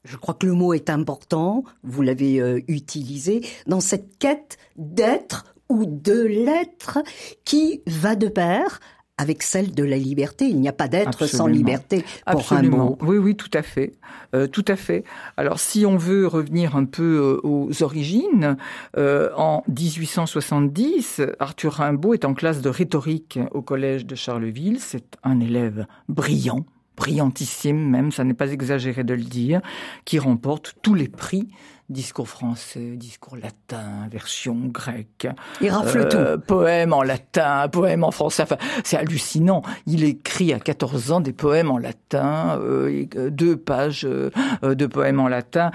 je 0.03 0.17
crois 0.17 0.33
que 0.33 0.47
le 0.47 0.53
mot 0.53 0.73
est 0.73 0.89
important, 0.89 1.63
vous 1.83 2.01
l'avez 2.01 2.41
euh, 2.41 2.59
utilisé, 2.67 3.45
dans 3.67 3.81
cette 3.81 4.17
quête 4.17 4.57
d'être 4.75 5.53
ou 5.69 5.85
de 5.85 6.23
l'être 6.23 6.99
qui 7.45 7.83
va 7.85 8.15
de 8.15 8.27
pair 8.27 8.79
avec 9.21 9.43
celle 9.43 9.71
de 9.71 9.83
la 9.83 9.97
liberté. 9.97 10.47
Il 10.47 10.59
n'y 10.59 10.67
a 10.67 10.73
pas 10.73 10.87
d'être 10.87 11.27
sans 11.27 11.45
liberté 11.45 12.03
pour 12.25 12.39
Absolument. 12.41 12.97
Oui, 13.01 13.17
oui, 13.17 13.35
tout 13.35 13.51
à 13.53 13.61
fait, 13.61 13.93
euh, 14.33 14.47
tout 14.47 14.65
à 14.67 14.75
fait. 14.75 15.03
Alors, 15.37 15.59
si 15.59 15.85
on 15.85 15.95
veut 15.95 16.25
revenir 16.25 16.75
un 16.75 16.85
peu 16.85 17.39
euh, 17.43 17.47
aux 17.47 17.83
origines, 17.83 18.57
euh, 18.97 19.29
en 19.37 19.63
1870, 19.67 21.21
Arthur 21.39 21.73
Rimbaud 21.73 22.15
est 22.15 22.25
en 22.25 22.33
classe 22.33 22.61
de 22.61 22.69
rhétorique 22.69 23.37
au 23.51 23.61
collège 23.61 24.07
de 24.07 24.15
Charleville. 24.15 24.79
C'est 24.79 25.17
un 25.23 25.39
élève 25.39 25.85
brillant, 26.09 26.65
brillantissime 26.97 27.77
même, 27.77 28.11
ça 28.11 28.23
n'est 28.23 28.33
pas 28.33 28.51
exagéré 28.51 29.03
de 29.03 29.13
le 29.13 29.21
dire, 29.21 29.61
qui 30.03 30.17
remporte 30.17 30.73
tous 30.81 30.95
les 30.95 31.09
prix 31.09 31.47
discours 31.91 32.29
français, 32.29 32.95
discours 32.95 33.35
latin, 33.35 34.07
version 34.09 34.55
grecque. 34.55 35.27
Il 35.61 35.69
rafle 35.69 36.07
euh, 36.13 36.37
tout. 36.37 36.41
Poèmes 36.47 36.93
en 36.93 37.03
latin, 37.03 37.67
poèmes 37.67 38.03
en 38.03 38.11
français. 38.11 38.43
Enfin, 38.43 38.57
c'est 38.83 38.97
hallucinant. 38.97 39.61
Il 39.85 40.03
écrit 40.03 40.53
à 40.53 40.59
14 40.59 41.11
ans 41.11 41.19
des 41.19 41.33
poèmes 41.33 41.69
en 41.69 41.77
latin, 41.77 42.59
euh, 42.59 43.05
euh 43.15 43.29
deux 43.29 43.57
pages 43.57 44.05
euh, 44.05 44.29
de 44.63 44.85
poèmes 44.85 45.19
en 45.19 45.27
latin. 45.27 45.71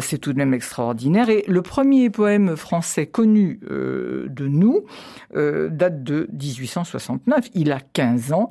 c'est 0.00 0.18
tout 0.18 0.32
de 0.32 0.38
même 0.38 0.54
extraordinaire. 0.54 1.28
Et 1.28 1.44
le 1.46 1.62
premier 1.62 2.10
poème 2.10 2.56
français 2.56 3.06
connu 3.06 3.60
de 3.62 4.48
nous 4.48 4.84
date 5.34 6.02
de 6.02 6.28
1869. 6.32 7.48
Il 7.54 7.72
a 7.72 7.80
15 7.80 8.32
ans. 8.32 8.50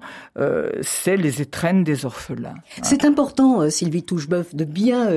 c'est 0.81 1.17
Les 1.17 1.41
étrennes 1.41 1.83
des 1.83 2.05
orphelins. 2.05 2.55
C'est 2.81 3.05
important, 3.05 3.69
Sylvie 3.69 4.03
Toucheboeuf, 4.03 4.53
de 4.55 4.65
bien 4.65 5.09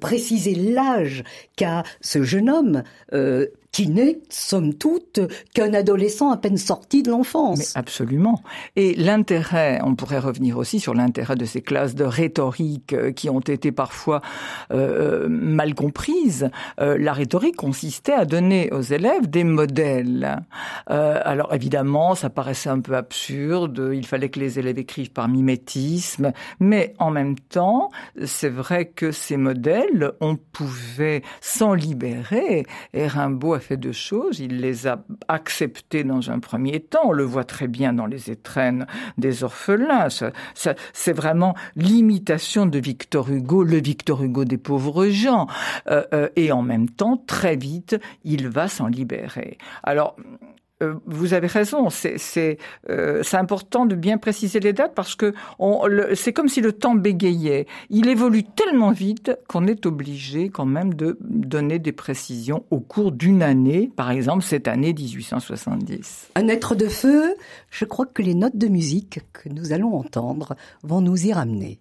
préciser 0.00 0.54
l'âge 0.54 1.24
qu'a 1.56 1.82
ce 2.00 2.22
jeune 2.22 2.50
homme 2.50 2.82
euh, 3.12 3.46
qui 3.76 3.88
n'est, 3.88 4.20
somme 4.30 4.72
toute, 4.72 5.20
qu'un 5.52 5.74
adolescent 5.74 6.30
à 6.30 6.38
peine 6.38 6.56
sorti 6.56 7.02
de 7.02 7.10
l'enfance. 7.10 7.76
absolument. 7.76 8.40
Et 8.74 8.94
l'intérêt, 8.94 9.80
on 9.84 9.94
pourrait 9.94 10.18
revenir 10.18 10.56
aussi 10.56 10.80
sur 10.80 10.94
l'intérêt 10.94 11.36
de 11.36 11.44
ces 11.44 11.60
classes 11.60 11.94
de 11.94 12.04
rhétorique 12.04 12.94
euh, 12.94 13.12
qui 13.12 13.28
ont 13.28 13.40
été 13.40 13.72
parfois 13.72 14.22
euh, 14.72 15.28
mal 15.28 15.74
comprises. 15.74 16.48
Euh, 16.80 16.96
la 16.96 17.12
rhétorique 17.12 17.56
consistait 17.56 18.14
à 18.14 18.24
donner 18.24 18.72
aux 18.72 18.80
élèves 18.80 19.28
des 19.28 19.44
modèles. 19.44 20.42
Euh, 20.88 21.20
alors 21.22 21.52
évidemment, 21.52 22.14
ça 22.14 22.30
paraissait 22.30 22.70
un 22.70 22.80
peu 22.80 22.96
absurde, 22.96 23.90
il 23.92 24.06
fallait 24.06 24.30
que 24.30 24.40
les 24.40 24.58
élèves 24.58 24.78
écrivent 24.78 25.12
par 25.12 25.28
mimétisme, 25.28 26.32
mais 26.60 26.94
en 26.98 27.10
même 27.10 27.38
temps, 27.38 27.90
c'est 28.24 28.48
vrai 28.48 28.86
que 28.86 29.12
ces 29.12 29.36
modèles, 29.36 30.12
on 30.22 30.36
pouvait 30.36 31.20
s'en 31.42 31.74
libérer, 31.74 32.64
et 32.94 33.06
fait 33.66 33.76
deux 33.76 33.92
choses. 33.92 34.40
Il 34.40 34.60
les 34.60 34.86
a 34.86 35.04
acceptés 35.28 36.04
dans 36.04 36.30
un 36.30 36.38
premier 36.38 36.80
temps. 36.80 37.02
On 37.04 37.12
le 37.12 37.24
voit 37.24 37.44
très 37.44 37.68
bien 37.68 37.92
dans 37.92 38.06
les 38.06 38.30
étrennes 38.30 38.86
des 39.18 39.44
orphelins. 39.44 40.08
Ça, 40.08 40.74
c'est 40.92 41.12
vraiment 41.12 41.54
l'imitation 41.74 42.66
de 42.66 42.78
Victor 42.78 43.30
Hugo, 43.30 43.64
le 43.64 43.80
Victor 43.80 44.22
Hugo 44.22 44.44
des 44.44 44.58
pauvres 44.58 45.08
gens. 45.08 45.48
Euh, 45.88 46.04
euh, 46.14 46.28
et 46.36 46.52
en 46.52 46.62
même 46.62 46.88
temps, 46.88 47.16
très 47.26 47.56
vite, 47.56 47.98
il 48.24 48.48
va 48.48 48.68
s'en 48.68 48.86
libérer. 48.86 49.58
Alors, 49.82 50.16
euh, 50.82 50.94
vous 51.06 51.32
avez 51.32 51.46
raison, 51.46 51.88
c'est 51.88 52.58
euh, 52.90 53.22
important 53.32 53.86
de 53.86 53.94
bien 53.94 54.18
préciser 54.18 54.60
les 54.60 54.74
dates 54.74 54.94
parce 54.94 55.14
que 55.14 55.32
c'est 56.14 56.34
comme 56.34 56.48
si 56.48 56.60
le 56.60 56.72
temps 56.72 56.94
bégayait. 56.94 57.66
Il 57.88 58.08
évolue 58.08 58.44
tellement 58.44 58.90
vite 58.90 59.32
qu'on 59.48 59.66
est 59.66 59.86
obligé 59.86 60.50
quand 60.50 60.66
même 60.66 60.92
de 60.92 61.16
donner 61.20 61.78
des 61.78 61.92
précisions 61.92 62.64
au 62.70 62.80
cours 62.80 63.12
d'une 63.12 63.42
année, 63.42 63.90
par 63.96 64.10
exemple 64.10 64.44
cette 64.44 64.68
année 64.68 64.92
1870. 64.92 66.30
Un 66.34 66.48
être 66.48 66.74
de 66.74 66.88
feu, 66.88 67.34
je 67.70 67.84
crois 67.86 68.06
que 68.06 68.20
les 68.20 68.34
notes 68.34 68.56
de 68.56 68.68
musique 68.68 69.20
que 69.32 69.48
nous 69.48 69.72
allons 69.72 69.96
entendre 69.96 70.56
vont 70.82 71.00
nous 71.00 71.26
y 71.26 71.32
ramener. 71.32 71.80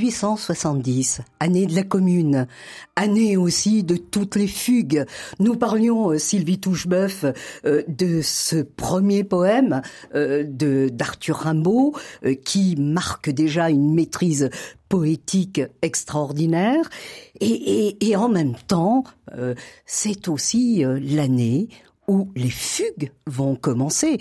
1870, 0.00 1.20
année 1.40 1.66
de 1.66 1.74
la 1.74 1.82
Commune, 1.82 2.46
année 2.96 3.36
aussi 3.36 3.82
de 3.82 3.96
toutes 3.96 4.36
les 4.36 4.46
fugues. 4.46 5.04
Nous 5.38 5.56
parlions, 5.56 6.10
euh, 6.10 6.18
Sylvie 6.18 6.58
Touchebeuf, 6.58 7.24
euh, 7.64 7.82
de 7.88 8.20
ce 8.22 8.56
premier 8.56 9.24
poème 9.24 9.82
euh, 10.14 10.44
d'Arthur 10.90 11.36
Rimbaud, 11.36 11.94
qui 12.44 12.76
marque 12.76 13.30
déjà 13.30 13.70
une 13.70 13.94
maîtrise 13.94 14.50
poétique 14.88 15.62
extraordinaire. 15.82 16.88
Et 17.40 18.16
en 18.16 18.28
même 18.28 18.54
temps, 18.66 19.04
c'est 19.84 20.28
aussi 20.28 20.84
l'année 20.84 21.68
où 22.08 22.30
les 22.36 22.50
fugues 22.50 23.10
vont 23.26 23.56
commencer. 23.56 24.18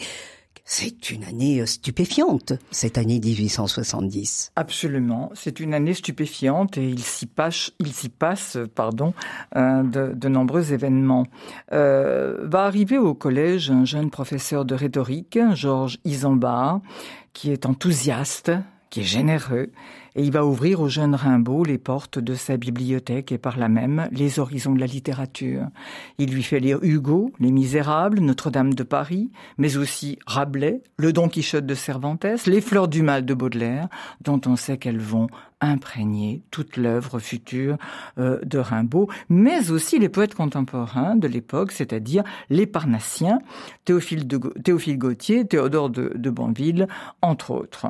C'est 0.68 1.12
une 1.12 1.24
année 1.24 1.62
euh, 1.62 1.68
stupéfiante, 1.68 2.54
cette 2.72 2.98
année 2.98 3.20
1870. 3.20 4.52
Absolument, 4.56 5.30
c'est 5.36 5.60
une 5.60 5.76
année 5.76 5.94
stupéfiante 5.94 6.80
et 6.80 6.90
il 6.90 7.04
s'y 7.04 7.28
passe, 7.28 7.72
il 7.78 7.94
s'y 7.94 8.10
passe, 8.10 8.58
pardon, 8.74 9.14
euh, 9.56 9.84
de, 9.84 10.28
nombreux 10.28 10.74
événements. 10.74 11.28
Euh, 11.72 12.48
va 12.48 12.64
arriver 12.64 12.98
au 12.98 13.14
collège 13.14 13.70
un 13.70 13.86
jeune 13.86 14.10
professeur 14.10 14.66
de 14.66 14.74
rhétorique, 14.74 15.38
Georges 15.54 16.00
Isambard, 16.04 16.82
qui 17.34 17.52
est 17.52 17.68
enthousiaste, 17.68 18.52
qui 18.90 19.02
est 19.02 19.04
généreux, 19.04 19.70
et 20.16 20.24
il 20.24 20.32
va 20.32 20.46
ouvrir 20.46 20.82
au 20.82 20.88
jeune 20.88 21.16
Rimbaud 21.16 21.64
les 21.64 21.78
portes 21.78 22.20
de 22.20 22.36
sa 22.36 22.58
bibliothèque 22.58 23.32
et 23.32 23.38
par 23.38 23.58
là 23.58 23.68
même 23.68 24.08
les 24.12 24.40
horizons 24.40 24.74
de 24.74 24.80
la 24.80 24.86
littérature. 24.86 25.68
Il 26.18 26.32
lui 26.32 26.44
fait 26.44 26.60
lire 26.60 26.80
Hugo, 26.82 27.32
Les 27.40 27.52
Misérables, 27.52 28.20
Notre-Dame 28.20 28.74
de 28.74 28.84
Paris, 28.84 29.32
mais 29.58 29.78
aussi 29.78 30.18
Rabelais, 30.26 30.82
Le 30.98 31.12
Don 31.12 31.28
Quichotte 31.28 31.66
de 31.66 31.76
Cervantes, 31.76 32.26
Les 32.48 32.62
Fleurs 32.62 32.88
du 32.88 33.02
Mal 33.02 33.26
de 33.26 33.34
Baudelaire, 33.34 33.90
dont 34.22 34.40
on 34.46 34.56
sait 34.56 34.78
qu'elles 34.78 35.00
vont 35.00 35.28
imprégner 35.62 36.44
toute 36.52 36.78
l'œuvre 36.78 37.20
future 37.20 37.78
euh, 38.18 38.40
de 38.44 38.58
Rimbaud, 38.58 39.10
mais 39.30 39.72
aussi 39.72 40.00
les 40.00 40.10
poètes 40.10 40.36
contemporains 40.36 41.16
de 41.16 41.28
l'époque, 41.28 41.72
c'est-à-dire 41.72 42.24
les 42.50 42.66
Parnassiens, 42.66 43.40
Théophile, 43.86 44.28
de, 44.28 44.38
Gautier, 44.96 45.46
Théodore 45.46 45.90
de, 45.90 46.12
de 46.16 46.30
Banville, 46.30 46.88
entre 47.22 47.52
autres. 47.52 47.88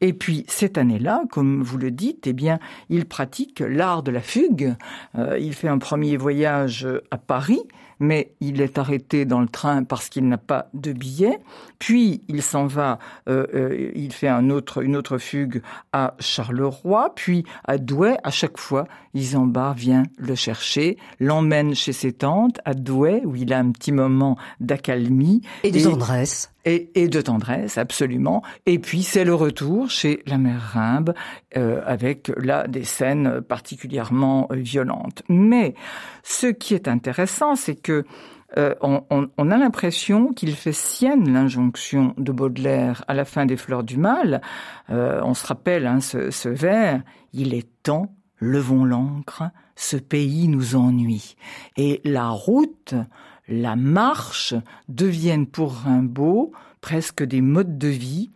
Et 0.00 0.12
puis 0.12 0.44
cette 0.48 0.78
année-là, 0.78 1.24
comme 1.30 1.62
vous 1.62 1.78
le 1.78 1.90
dites, 1.90 2.26
eh 2.26 2.32
bien, 2.32 2.58
il 2.88 3.06
pratique 3.06 3.60
l'art 3.60 4.02
de 4.02 4.10
la 4.10 4.20
fugue. 4.20 4.74
Euh, 5.16 5.38
il 5.38 5.54
fait 5.54 5.68
un 5.68 5.78
premier 5.78 6.16
voyage 6.16 6.88
à 7.10 7.18
Paris, 7.18 7.60
mais 8.02 8.34
il 8.40 8.60
est 8.60 8.78
arrêté 8.78 9.24
dans 9.24 9.40
le 9.40 9.48
train 9.48 9.84
parce 9.84 10.08
qu'il 10.08 10.28
n'a 10.28 10.36
pas 10.36 10.68
de 10.74 10.92
billet. 10.92 11.38
Puis 11.78 12.20
il 12.28 12.42
s'en 12.42 12.66
va, 12.66 12.98
euh, 13.28 13.46
euh, 13.54 13.92
il 13.94 14.12
fait 14.12 14.28
un 14.28 14.50
autre, 14.50 14.82
une 14.82 14.96
autre 14.96 15.18
fugue 15.18 15.62
à 15.92 16.14
Charleroi, 16.18 17.14
puis 17.14 17.44
à 17.64 17.78
Douai. 17.78 18.16
À 18.24 18.30
chaque 18.30 18.58
fois, 18.58 18.88
Isambard 19.14 19.74
vient 19.74 20.02
le 20.18 20.34
chercher, 20.34 20.98
l'emmène 21.20 21.74
chez 21.74 21.92
ses 21.92 22.12
tantes 22.12 22.58
à 22.64 22.74
Douai, 22.74 23.22
où 23.24 23.36
il 23.36 23.52
a 23.52 23.58
un 23.58 23.70
petit 23.70 23.92
moment 23.92 24.36
d'accalmie. 24.58 25.42
Et 25.62 25.70
de 25.70 25.80
tendresse. 25.80 26.51
Et, 26.64 26.90
et, 26.94 27.08
de 27.08 27.20
tendresse, 27.20 27.76
absolument. 27.76 28.42
Et 28.66 28.78
puis 28.78 29.02
c'est 29.02 29.24
le 29.24 29.34
retour 29.34 29.90
chez 29.90 30.22
la 30.26 30.38
mère 30.38 30.60
Rimbe, 30.74 31.12
euh, 31.56 31.82
avec 31.84 32.30
là 32.36 32.68
des 32.68 32.84
scènes 32.84 33.40
particulièrement 33.40 34.46
violentes. 34.52 35.22
Mais 35.28 35.74
ce 36.22 36.46
qui 36.46 36.74
est 36.74 36.86
intéressant, 36.86 37.56
c'est 37.56 37.74
que 37.74 38.04
euh, 38.58 38.74
on, 38.80 39.50
a 39.50 39.56
l'impression 39.56 40.32
qu'il 40.32 40.54
fait 40.54 40.72
sienne 40.72 41.32
l'injonction 41.32 42.14
de 42.18 42.32
Baudelaire 42.32 43.02
à 43.08 43.14
la 43.14 43.24
fin 43.24 43.46
des 43.46 43.56
Fleurs 43.56 43.82
du 43.82 43.96
Mal. 43.96 44.42
Euh, 44.90 45.20
on 45.24 45.34
se 45.34 45.46
rappelle 45.46 45.86
hein, 45.86 46.00
ce, 46.00 46.30
ce 46.30 46.48
vers, 46.48 47.02
il 47.32 47.54
est 47.54 47.68
temps, 47.82 48.14
levons 48.38 48.84
l'ancre, 48.84 49.44
ce 49.74 49.96
pays 49.96 50.48
nous 50.48 50.76
ennuie. 50.76 51.36
Et 51.76 52.02
la 52.04 52.28
route, 52.28 52.94
la 53.48 53.76
marche 53.76 54.54
deviennent 54.88 55.46
pour 55.46 55.74
Rimbaud 55.74 56.52
presque 56.80 57.22
des 57.22 57.40
modes 57.40 57.78
de 57.78 57.88
vie, 57.88 58.30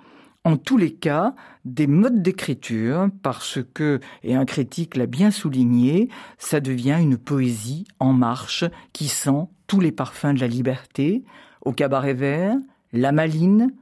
en 0.44 0.56
tous 0.56 0.76
les 0.76 0.94
cas 0.94 1.34
des 1.64 1.88
modes 1.88 2.22
d'écriture, 2.22 3.08
parce 3.22 3.58
que, 3.74 3.98
et 4.22 4.36
un 4.36 4.44
critique 4.44 4.96
l'a 4.96 5.06
bien 5.06 5.32
souligné, 5.32 6.08
ça 6.38 6.60
devient 6.60 6.98
une 7.00 7.18
poésie 7.18 7.84
en 7.98 8.12
marche 8.12 8.64
qui 8.92 9.08
sent 9.08 9.48
tous 9.66 9.80
les 9.80 9.90
parfums 9.90 10.34
de 10.34 10.40
la 10.40 10.46
liberté, 10.46 11.24
au 11.62 11.72
cabaret 11.72 12.14
vert, 12.14 12.56
la 12.92 13.10
maline, 13.10 13.74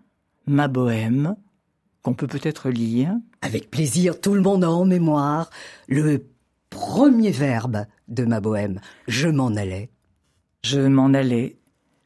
ma 0.46 0.68
bohème, 0.68 1.36
qu'on 2.02 2.14
peut 2.14 2.26
peut-être 2.26 2.70
lire. 2.70 3.14
Avec 3.42 3.70
plaisir, 3.70 4.18
tout 4.18 4.32
le 4.32 4.40
monde 4.40 4.64
a 4.64 4.70
en 4.70 4.86
mémoire 4.86 5.50
le 5.88 6.26
premier 6.70 7.30
verbe 7.30 7.84
de 8.08 8.24
ma 8.24 8.40
bohème. 8.40 8.80
Je 9.06 9.28
m'en 9.28 9.48
allais. 9.48 9.90
Je 10.64 10.80
m'en 10.80 11.12
allais, 11.12 11.58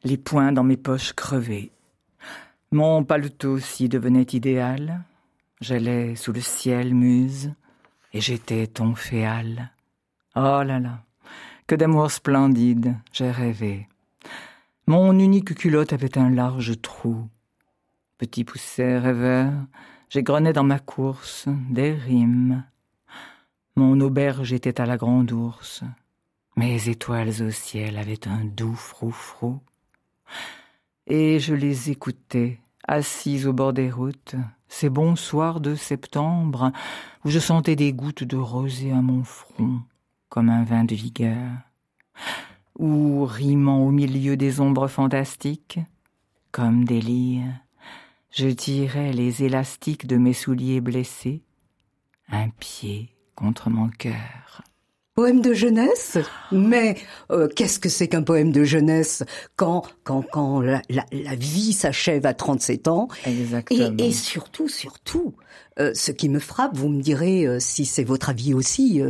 les 0.03 0.17
poings 0.17 0.51
dans 0.51 0.65
mes 0.65 0.75
poches 0.75 1.13
crevées. 1.13 1.71
Mon 2.73 3.05
paletot 3.05 3.53
aussi 3.53 3.87
devenait 3.87 4.23
idéal. 4.33 5.05
J'allais 5.61 6.17
sous 6.17 6.33
le 6.33 6.41
ciel 6.41 6.93
muse, 6.93 7.53
et 8.11 8.19
j'étais 8.19 8.67
ton 8.67 8.95
féal. 8.95 9.71
Oh 10.35 10.61
là 10.61 10.77
là, 10.77 11.05
que 11.67 11.75
d'amour 11.75 12.11
splendide 12.11 12.97
j'ai 13.13 13.31
rêvé. 13.31 13.87
Mon 14.87 15.17
unique 15.17 15.55
culotte 15.55 15.93
avait 15.93 16.17
un 16.17 16.29
large 16.29 16.81
trou. 16.81 17.29
Petit 18.17 18.43
pousset 18.43 18.99
rêveur, 18.99 19.53
j'égrenais 20.09 20.51
dans 20.51 20.65
ma 20.65 20.79
course 20.79 21.47
des 21.69 21.93
rimes. 21.93 22.65
Mon 23.77 24.01
auberge 24.01 24.51
était 24.51 24.81
à 24.81 24.85
la 24.85 24.97
grande 24.97 25.31
ours. 25.31 25.85
Mes 26.59 26.89
étoiles 26.89 27.41
au 27.41 27.51
ciel 27.51 27.97
avaient 27.97 28.27
un 28.27 28.43
doux 28.43 28.75
frou-frou 28.75 29.61
et 31.07 31.39
je 31.39 31.53
les 31.53 31.89
écoutais, 31.89 32.59
assise 32.85 33.47
au 33.47 33.53
bord 33.53 33.71
des 33.71 33.89
routes, 33.89 34.35
ces 34.67 34.89
bons 34.89 35.15
soirs 35.15 35.61
de 35.61 35.75
septembre, 35.75 36.73
où 37.23 37.29
je 37.29 37.39
sentais 37.39 37.77
des 37.77 37.93
gouttes 37.93 38.25
de 38.25 38.35
rosée 38.35 38.91
à 38.91 39.01
mon 39.01 39.23
front, 39.23 39.79
comme 40.27 40.49
un 40.49 40.65
vin 40.65 40.83
de 40.83 40.95
vigueur, 40.95 41.49
ou 42.77 43.23
rimant 43.23 43.85
au 43.85 43.91
milieu 43.91 44.35
des 44.35 44.59
ombres 44.59 44.89
fantastiques, 44.89 45.79
comme 46.51 46.83
des 46.83 46.99
lyres, 46.99 47.55
je 48.31 48.49
tirais 48.49 49.13
les 49.13 49.45
élastiques 49.45 50.07
de 50.07 50.17
mes 50.17 50.33
souliers 50.33 50.81
blessés, 50.81 51.41
un 52.27 52.49
pied 52.49 53.15
contre 53.33 53.69
mon 53.69 53.87
cœur. 53.87 54.61
Poème 55.19 55.41
de 55.41 55.53
jeunesse 55.53 56.17
Mais 56.49 56.95
euh, 57.29 57.49
qu'est-ce 57.53 57.77
que 57.77 57.89
c'est 57.89 58.07
qu'un 58.07 58.23
poème 58.23 58.53
de 58.53 58.63
jeunesse 58.63 59.25
quand 59.57 59.83
quand 60.05 60.21
quand 60.21 60.61
la, 60.61 60.81
la, 60.89 61.35
vie 61.35 61.73
s'achève 61.73 62.25
à 62.25 62.33
37 62.33 62.87
ans 62.87 63.09
Exactement. 63.25 63.95
Et, 63.97 64.07
et 64.07 64.11
surtout, 64.13 64.69
surtout, 64.69 65.33
euh, 65.77 65.91
ce 65.93 66.13
qui 66.13 66.29
me 66.29 66.39
frappe, 66.39 66.71
vous 66.73 66.87
me 66.87 67.01
direz 67.01 67.45
euh, 67.45 67.59
si 67.59 67.83
c'est 67.83 68.05
votre 68.05 68.29
avis 68.29 68.53
aussi, 68.53 69.01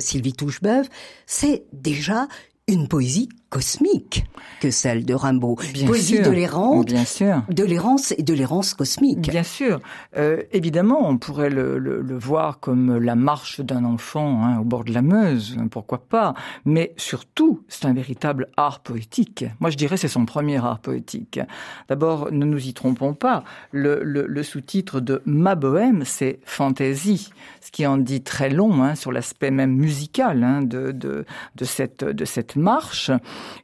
Sylvie 0.00 0.34
Touchebeuf, 0.34 0.86
c'est 1.24 1.64
déjà 1.72 2.28
une 2.68 2.86
poésie 2.86 3.28
cosmique 3.50 4.26
que 4.60 4.70
celle 4.70 5.06
de 5.06 5.14
Rimbaud. 5.14 5.56
Bien 5.72 5.86
poésie 5.86 6.16
sûr, 6.16 6.26
de 6.26 6.30
l'errance, 6.30 6.84
bien 6.84 7.04
sûr, 7.04 7.42
de 7.48 7.64
l'errance 7.64 8.12
et 8.18 8.22
de 8.22 8.34
l'errance 8.34 8.74
cosmique. 8.74 9.30
Bien 9.30 9.42
sûr, 9.42 9.80
euh, 10.16 10.42
évidemment, 10.52 11.08
on 11.08 11.16
pourrait 11.16 11.48
le, 11.48 11.78
le, 11.78 12.02
le, 12.02 12.18
voir 12.18 12.60
comme 12.60 12.98
la 12.98 13.14
marche 13.14 13.60
d'un 13.60 13.84
enfant 13.84 14.44
hein, 14.44 14.58
au 14.58 14.64
bord 14.64 14.84
de 14.84 14.92
la 14.92 15.00
Meuse, 15.00 15.56
pourquoi 15.70 15.98
pas. 15.98 16.34
Mais 16.66 16.92
surtout, 16.98 17.62
c'est 17.68 17.86
un 17.86 17.94
véritable 17.94 18.48
art 18.56 18.80
poétique. 18.80 19.46
Moi, 19.60 19.70
je 19.70 19.76
dirais 19.76 19.96
c'est 19.96 20.08
son 20.08 20.26
premier 20.26 20.58
art 20.58 20.80
poétique. 20.80 21.40
D'abord, 21.88 22.30
ne 22.30 22.44
nous 22.44 22.66
y 22.66 22.74
trompons 22.74 23.14
pas. 23.14 23.44
Le, 23.72 24.02
le 24.02 24.42
sous-titre 24.42 25.00
de 25.00 25.22
Ma 25.24 25.54
Bohème, 25.54 26.02
c'est 26.04 26.40
fantaisie, 26.44 27.30
ce 27.62 27.70
qui 27.70 27.86
en 27.86 27.96
dit 27.96 28.20
très 28.20 28.50
long 28.50 28.82
hein, 28.82 28.94
sur 28.94 29.10
l'aspect 29.12 29.50
même 29.50 29.74
musical 29.74 30.44
hein, 30.44 30.60
de, 30.60 30.92
de, 30.92 31.24
de 31.56 31.64
cette 31.64 32.04
de 32.04 32.24
cette 32.24 32.56
marche. 32.58 33.10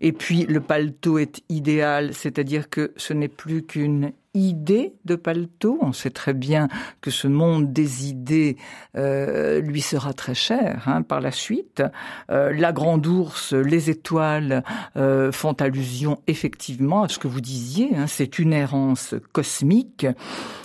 Et 0.01 0.13
puis 0.13 0.45
le 0.47 0.61
paletot 0.61 1.19
est 1.19 1.43
idéal, 1.49 2.15
c'est-à-dire 2.15 2.69
que 2.69 2.93
ce 2.97 3.13
n'est 3.13 3.29
plus 3.29 3.65
qu'une 3.65 4.13
idée 4.35 4.95
de 5.05 5.15
paletot. 5.15 5.79
On 5.81 5.93
sait 5.93 6.11
très 6.11 6.35
bien 6.35 6.69
que 7.01 7.11
ce 7.11 7.29
monde 7.29 7.73
des 7.73 8.09
idées 8.09 8.57
euh, 8.97 9.61
lui 9.61 9.81
sera 9.81 10.13
très 10.13 10.35
cher 10.35 10.83
hein, 10.87 11.03
par 11.03 11.21
la 11.21 11.31
suite. 11.31 11.83
Euh, 12.31 12.53
la 12.53 12.73
grande 12.73 13.07
ours, 13.07 13.53
les 13.53 13.91
étoiles 13.91 14.65
euh, 14.97 15.31
font 15.33 15.53
allusion 15.53 16.21
effectivement 16.27 17.05
à 17.05 17.09
ce 17.09 17.19
que 17.19 17.29
vous 17.29 17.41
disiez. 17.41 17.97
Hein, 17.97 18.07
c'est 18.09 18.39
une 18.39 18.53
errance 18.53 19.15
cosmique. 19.33 20.07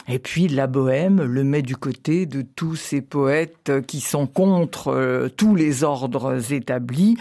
Et 0.07 0.17
puis 0.17 0.47
la 0.47 0.65
bohème 0.65 1.21
le 1.21 1.43
met 1.43 1.61
du 1.61 1.77
côté 1.77 2.25
de 2.25 2.41
tous 2.41 2.75
ces 2.75 3.01
poètes 3.01 3.71
qui 3.85 4.01
sont 4.01 4.25
contre 4.25 5.29
tous 5.37 5.53
les 5.53 5.83
ordres 5.83 6.51
établis. 6.51 7.15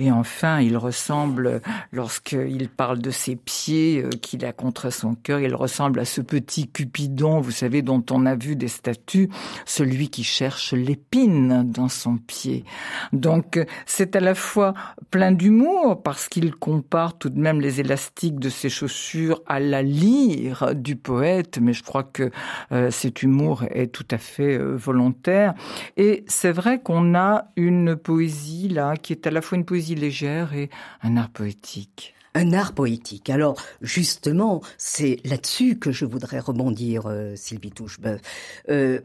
Et 0.00 0.10
enfin, 0.10 0.58
il 0.58 0.76
ressemble, 0.76 1.60
lorsqu'il 1.92 2.68
parle 2.68 2.98
de 2.98 3.12
ses 3.12 3.36
pieds 3.36 4.04
qu'il 4.20 4.44
a 4.44 4.52
contre 4.52 4.90
son 4.90 5.14
cœur, 5.14 5.38
il 5.38 5.54
ressemble 5.54 5.83
à 5.92 6.04
ce 6.04 6.20
petit 6.20 6.68
Cupidon, 6.68 7.40
vous 7.40 7.50
savez, 7.50 7.82
dont 7.82 8.04
on 8.10 8.26
a 8.26 8.34
vu 8.34 8.56
des 8.56 8.68
statues, 8.68 9.28
celui 9.66 10.08
qui 10.08 10.24
cherche 10.24 10.72
l'épine 10.72 11.64
dans 11.70 11.88
son 11.88 12.16
pied. 12.16 12.64
Donc 13.12 13.64
c'est 13.86 14.16
à 14.16 14.20
la 14.20 14.34
fois 14.34 14.74
plein 15.10 15.32
d'humour 15.32 16.02
parce 16.02 16.28
qu'il 16.28 16.54
compare 16.54 17.18
tout 17.18 17.30
de 17.30 17.38
même 17.38 17.60
les 17.60 17.80
élastiques 17.80 18.38
de 18.38 18.48
ses 18.48 18.68
chaussures 18.68 19.42
à 19.46 19.60
la 19.60 19.82
lyre 19.82 20.74
du 20.74 20.96
poète, 20.96 21.58
mais 21.60 21.72
je 21.72 21.82
crois 21.82 22.04
que 22.04 22.30
euh, 22.72 22.90
cet 22.90 23.22
humour 23.22 23.64
est 23.70 23.92
tout 23.92 24.06
à 24.10 24.18
fait 24.18 24.58
euh, 24.58 24.76
volontaire. 24.76 25.54
Et 25.96 26.24
c'est 26.26 26.52
vrai 26.52 26.80
qu'on 26.80 27.14
a 27.14 27.46
une 27.56 27.96
poésie 27.96 28.68
là 28.68 28.96
qui 28.96 29.12
est 29.12 29.26
à 29.26 29.30
la 29.30 29.40
fois 29.40 29.58
une 29.58 29.64
poésie 29.64 29.94
légère 29.94 30.54
et 30.54 30.70
un 31.02 31.16
art 31.16 31.30
poétique. 31.30 32.14
Un 32.34 32.52
art 32.52 32.72
poétique. 32.72 33.30
Alors, 33.30 33.56
justement, 33.80 34.60
c'est 34.76 35.18
là-dessus 35.24 35.78
que 35.78 35.92
je 35.92 36.04
voudrais 36.04 36.40
rebondir, 36.40 37.06
euh, 37.06 37.34
Sylvie 37.36 37.70
Touchebeuf. 37.70 38.20
Euh, 38.68 39.00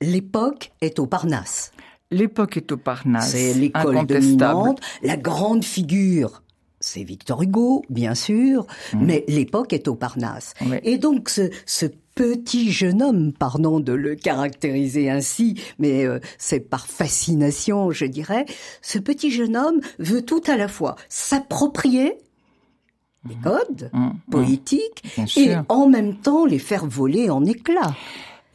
l'époque 0.00 0.72
est 0.80 0.98
au 0.98 1.06
Parnasse. 1.06 1.72
L'époque 2.10 2.56
est 2.56 2.72
au 2.72 2.76
Parnasse. 2.76 3.30
C'est 3.30 3.54
l'école 3.54 4.04
dominante, 4.06 4.80
la 5.02 5.16
grande 5.16 5.64
figure. 5.64 6.42
C'est 6.80 7.04
Victor 7.04 7.42
Hugo, 7.42 7.84
bien 7.90 8.14
sûr, 8.14 8.66
mmh. 8.94 9.04
mais 9.04 9.24
l'époque 9.28 9.72
est 9.74 9.86
au 9.86 9.94
Parnasse. 9.94 10.54
Et 10.82 10.96
donc, 10.96 11.28
ce, 11.28 11.50
ce 11.66 11.86
petit 12.14 12.72
jeune 12.72 13.02
homme, 13.02 13.32
pardon 13.32 13.80
de 13.80 13.92
le 13.92 14.14
caractériser 14.14 15.08
ainsi, 15.08 15.60
mais 15.78 16.04
euh, 16.04 16.20
c'est 16.38 16.60
par 16.60 16.86
fascination, 16.86 17.92
je 17.92 18.06
dirais, 18.06 18.44
ce 18.82 18.98
petit 18.98 19.30
jeune 19.30 19.56
homme 19.56 19.80
veut 19.98 20.22
tout 20.22 20.42
à 20.46 20.56
la 20.56 20.68
fois 20.68 20.96
s'approprier 21.08 22.18
des 23.24 23.34
mmh. 23.34 23.40
codes 23.42 23.90
mmh. 23.92 24.10
poétiques 24.30 25.04
et 25.36 25.54
en 25.68 25.88
même 25.88 26.16
temps 26.16 26.46
les 26.46 26.58
faire 26.58 26.86
voler 26.86 27.30
en 27.30 27.44
éclats 27.44 27.94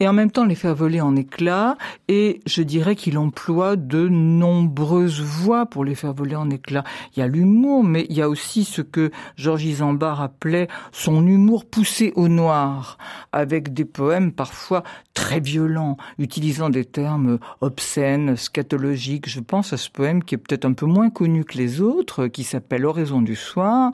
et 0.00 0.08
en 0.08 0.12
même 0.12 0.30
temps 0.30 0.44
les 0.44 0.54
faire 0.54 0.74
voler 0.74 1.00
en 1.00 1.16
éclats, 1.16 1.76
et 2.08 2.40
je 2.46 2.62
dirais 2.62 2.96
qu'il 2.96 3.18
emploie 3.18 3.76
de 3.76 4.08
nombreuses 4.08 5.20
voix 5.20 5.66
pour 5.66 5.84
les 5.84 5.94
faire 5.94 6.12
voler 6.12 6.36
en 6.36 6.50
éclats. 6.50 6.84
Il 7.14 7.20
y 7.20 7.22
a 7.22 7.28
l'humour, 7.28 7.84
mais 7.84 8.06
il 8.10 8.16
y 8.16 8.22
a 8.22 8.28
aussi 8.28 8.64
ce 8.64 8.82
que 8.82 9.10
Georges 9.36 9.64
Isambard 9.64 10.20
appelait 10.20 10.68
son 10.92 11.26
humour 11.26 11.64
poussé 11.64 12.12
au 12.16 12.28
noir, 12.28 12.98
avec 13.32 13.72
des 13.72 13.84
poèmes 13.84 14.32
parfois 14.32 14.82
très 15.14 15.40
violents, 15.40 15.96
utilisant 16.18 16.68
des 16.68 16.84
termes 16.84 17.38
obscènes, 17.60 18.36
scatologiques. 18.36 19.28
Je 19.28 19.40
pense 19.40 19.72
à 19.72 19.78
ce 19.78 19.90
poème 19.90 20.22
qui 20.22 20.34
est 20.34 20.38
peut-être 20.38 20.66
un 20.66 20.74
peu 20.74 20.86
moins 20.86 21.08
connu 21.08 21.44
que 21.44 21.56
les 21.56 21.80
autres, 21.80 22.26
qui 22.26 22.44
s'appelle 22.44 22.84
Oraison 22.84 23.22
du 23.22 23.34
soir, 23.34 23.92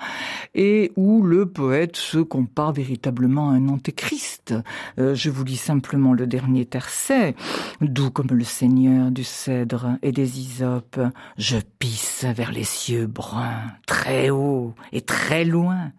et 0.55 0.91
où 0.97 1.23
le 1.23 1.47
poète 1.47 1.97
se 1.97 2.19
compare 2.19 2.73
véritablement 2.73 3.51
à 3.51 3.55
un 3.55 3.69
antéchrist. 3.69 4.55
Euh, 4.99 5.15
je 5.15 5.31
vous 5.31 5.45
lis 5.45 5.57
simplement 5.57 5.92
le 5.93 6.27
dernier 6.27 6.65
tercet, 6.65 7.35
doux 7.81 8.11
comme 8.11 8.29
le 8.31 8.45
seigneur 8.45 9.11
du 9.11 9.25
cèdre 9.25 9.99
et 10.03 10.13
des 10.13 10.41
isopes, 10.41 11.01
je 11.37 11.59
pisse 11.79 12.25
vers 12.25 12.53
les 12.53 12.65
cieux 12.65 13.07
bruns, 13.07 13.73
très 13.87 14.31
haut 14.31 14.75
et 14.93 15.03
très 15.03 15.45
loin, 15.45 15.93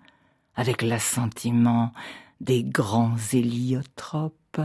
avec 0.55 0.81
l'assentiment 0.81 1.91
des 2.41 2.63
grands 2.63 3.15
héliotropes. 3.31 4.61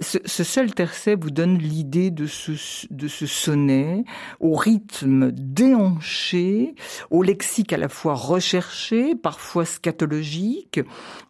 Ce, 0.00 0.44
seul 0.44 0.74
tercet 0.74 1.14
vous 1.14 1.30
donne 1.30 1.56
l'idée 1.56 2.10
de 2.10 2.26
ce, 2.26 2.52
de 2.90 3.08
ce 3.08 3.26
sonnet 3.26 4.04
au 4.40 4.54
rythme 4.54 5.32
déhanché, 5.32 6.74
au 7.10 7.22
lexique 7.22 7.72
à 7.72 7.78
la 7.78 7.88
fois 7.88 8.14
recherché, 8.14 9.14
parfois 9.14 9.64
scatologique, 9.64 10.80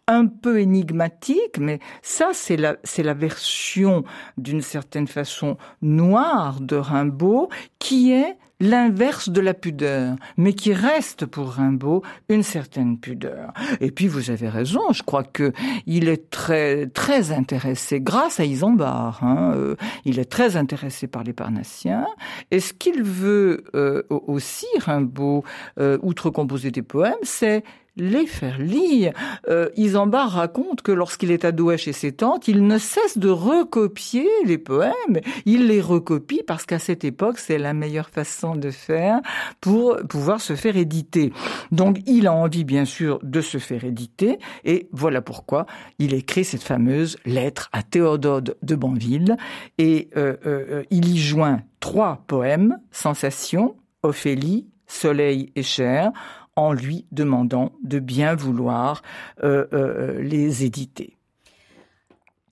un 0.07 0.25
peu 0.25 0.59
énigmatique, 0.59 1.59
mais 1.59 1.79
ça 2.01 2.31
c'est 2.33 2.57
la, 2.57 2.75
c'est 2.83 3.03
la 3.03 3.13
version 3.13 4.03
d'une 4.37 4.61
certaine 4.61 5.07
façon 5.07 5.57
noire 5.81 6.59
de 6.59 6.75
Rimbaud 6.75 7.49
qui 7.79 8.11
est 8.11 8.37
l'inverse 8.59 9.29
de 9.29 9.41
la 9.41 9.53
pudeur, 9.53 10.15
mais 10.35 10.53
qui 10.53 10.73
reste 10.73 11.25
pour 11.25 11.51
Rimbaud 11.51 12.03
une 12.29 12.43
certaine 12.43 12.99
pudeur. 12.99 13.53
Et 13.81 13.91
puis 13.91 14.07
vous 14.07 14.31
avez 14.31 14.49
raison, 14.49 14.81
je 14.91 15.03
crois 15.03 15.23
que 15.23 15.53
il 15.85 16.09
est 16.09 16.29
très 16.29 16.87
très 16.87 17.31
intéressé, 17.31 18.01
grâce 18.01 18.39
à 18.39 18.45
Isambard, 18.45 19.23
hein, 19.23 19.53
euh, 19.55 19.75
il 20.05 20.19
est 20.19 20.25
très 20.25 20.57
intéressé 20.57 21.07
par 21.07 21.23
les 21.23 21.33
Parnassiens. 21.33 22.07
Et 22.51 22.59
ce 22.59 22.73
qu'il 22.73 23.03
veut 23.03 23.65
euh, 23.75 24.03
aussi 24.09 24.65
Rimbaud, 24.79 25.43
euh, 25.79 25.97
outre 26.01 26.29
composer 26.29 26.71
des 26.71 26.81
poèmes, 26.81 27.13
c'est 27.23 27.63
les 27.97 28.25
faire 28.25 28.59
lire. 28.59 29.13
Euh, 29.49 29.69
Isambard 29.75 30.31
raconte 30.31 30.81
que 30.81 30.91
lorsqu'il 30.91 31.31
est 31.31 31.45
ado 31.45 31.75
chez 31.75 31.93
ses 31.93 32.13
tantes, 32.13 32.47
il 32.47 32.65
ne 32.65 32.77
cesse 32.77 33.17
de 33.17 33.29
recopier 33.29 34.27
les 34.45 34.57
poèmes. 34.57 35.19
Il 35.45 35.67
les 35.67 35.81
recopie 35.81 36.43
parce 36.45 36.65
qu'à 36.65 36.79
cette 36.79 37.03
époque, 37.03 37.39
c'est 37.39 37.57
la 37.57 37.73
meilleure 37.73 38.09
façon 38.09 38.55
de 38.55 38.71
faire 38.71 39.19
pour 39.59 39.97
pouvoir 40.07 40.39
se 40.39 40.55
faire 40.55 40.77
éditer. 40.77 41.33
Donc, 41.71 41.99
il 42.05 42.27
a 42.27 42.33
envie, 42.33 42.63
bien 42.63 42.85
sûr, 42.85 43.19
de 43.23 43.41
se 43.41 43.57
faire 43.57 43.83
éditer. 43.83 44.39
Et 44.63 44.87
voilà 44.91 45.21
pourquoi 45.21 45.65
il 45.99 46.13
écrit 46.13 46.45
cette 46.45 46.63
fameuse 46.63 47.17
lettre 47.25 47.69
à 47.73 47.83
Théodode 47.83 48.57
de 48.61 48.75
Banville. 48.75 49.35
Et 49.77 50.09
euh, 50.15 50.35
euh, 50.45 50.83
il 50.89 51.09
y 51.09 51.17
joint 51.17 51.61
trois 51.79 52.23
poèmes, 52.27 52.79
Sensation, 52.91 53.75
Ophélie, 54.03 54.67
Soleil 54.87 55.51
et 55.55 55.63
Chair, 55.63 56.11
en 56.57 56.73
lui 56.73 57.05
demandant 57.11 57.71
de 57.83 57.99
bien 57.99 58.35
vouloir 58.35 59.03
euh, 59.43 59.67
euh, 59.71 60.21
les 60.21 60.65
éditer. 60.65 61.15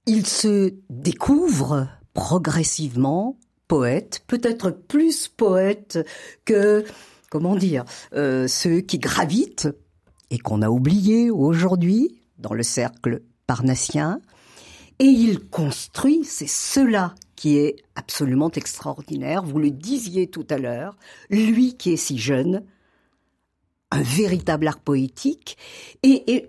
Il 0.06 0.26
se 0.28 0.76
découvre 0.89 1.89
progressivement 2.13 3.38
poète, 3.68 4.24
peut-être 4.28 4.70
plus 4.70 5.28
poète 5.28 6.08
que, 6.46 6.86
comment 7.32 7.56
dire, 7.56 7.84
euh, 8.13 8.48
ceux 8.48 8.80
qui 8.82 9.00
gravitent 9.00 9.70
et 10.30 10.38
qu'on 10.38 10.62
a 10.62 10.70
oubliés 10.70 11.32
aujourd'hui 11.32 12.22
dans 12.38 12.54
le 12.54 12.63
cercle 12.63 13.24
parnassien. 13.48 14.22
Et 15.00 15.06
il 15.06 15.50
construit, 15.50 16.24
c'est 16.24 16.48
cela 16.48 17.15
qui 17.36 17.58
est 17.58 17.78
absolument 17.96 18.52
extraordinaire, 18.52 19.44
vous 19.44 19.60
le 19.60 19.72
disiez 19.72 20.28
tout 20.28 20.46
à 20.50 20.58
l'heure, 20.58 20.96
lui 21.32 21.76
qui 21.76 21.91
est 21.91 21.98
si 21.98 22.20
jeune, 22.20 22.63
un 23.91 24.02
véritable 24.02 24.67
art 24.67 24.80
poétique 24.80 25.58
et, 26.04 26.48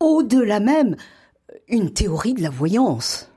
au-delà 0.00 0.60
même 0.60 0.96
une 1.68 1.92
théorie 1.92 2.34
de 2.34 2.42
la 2.42 2.50
voyance. 2.50 3.30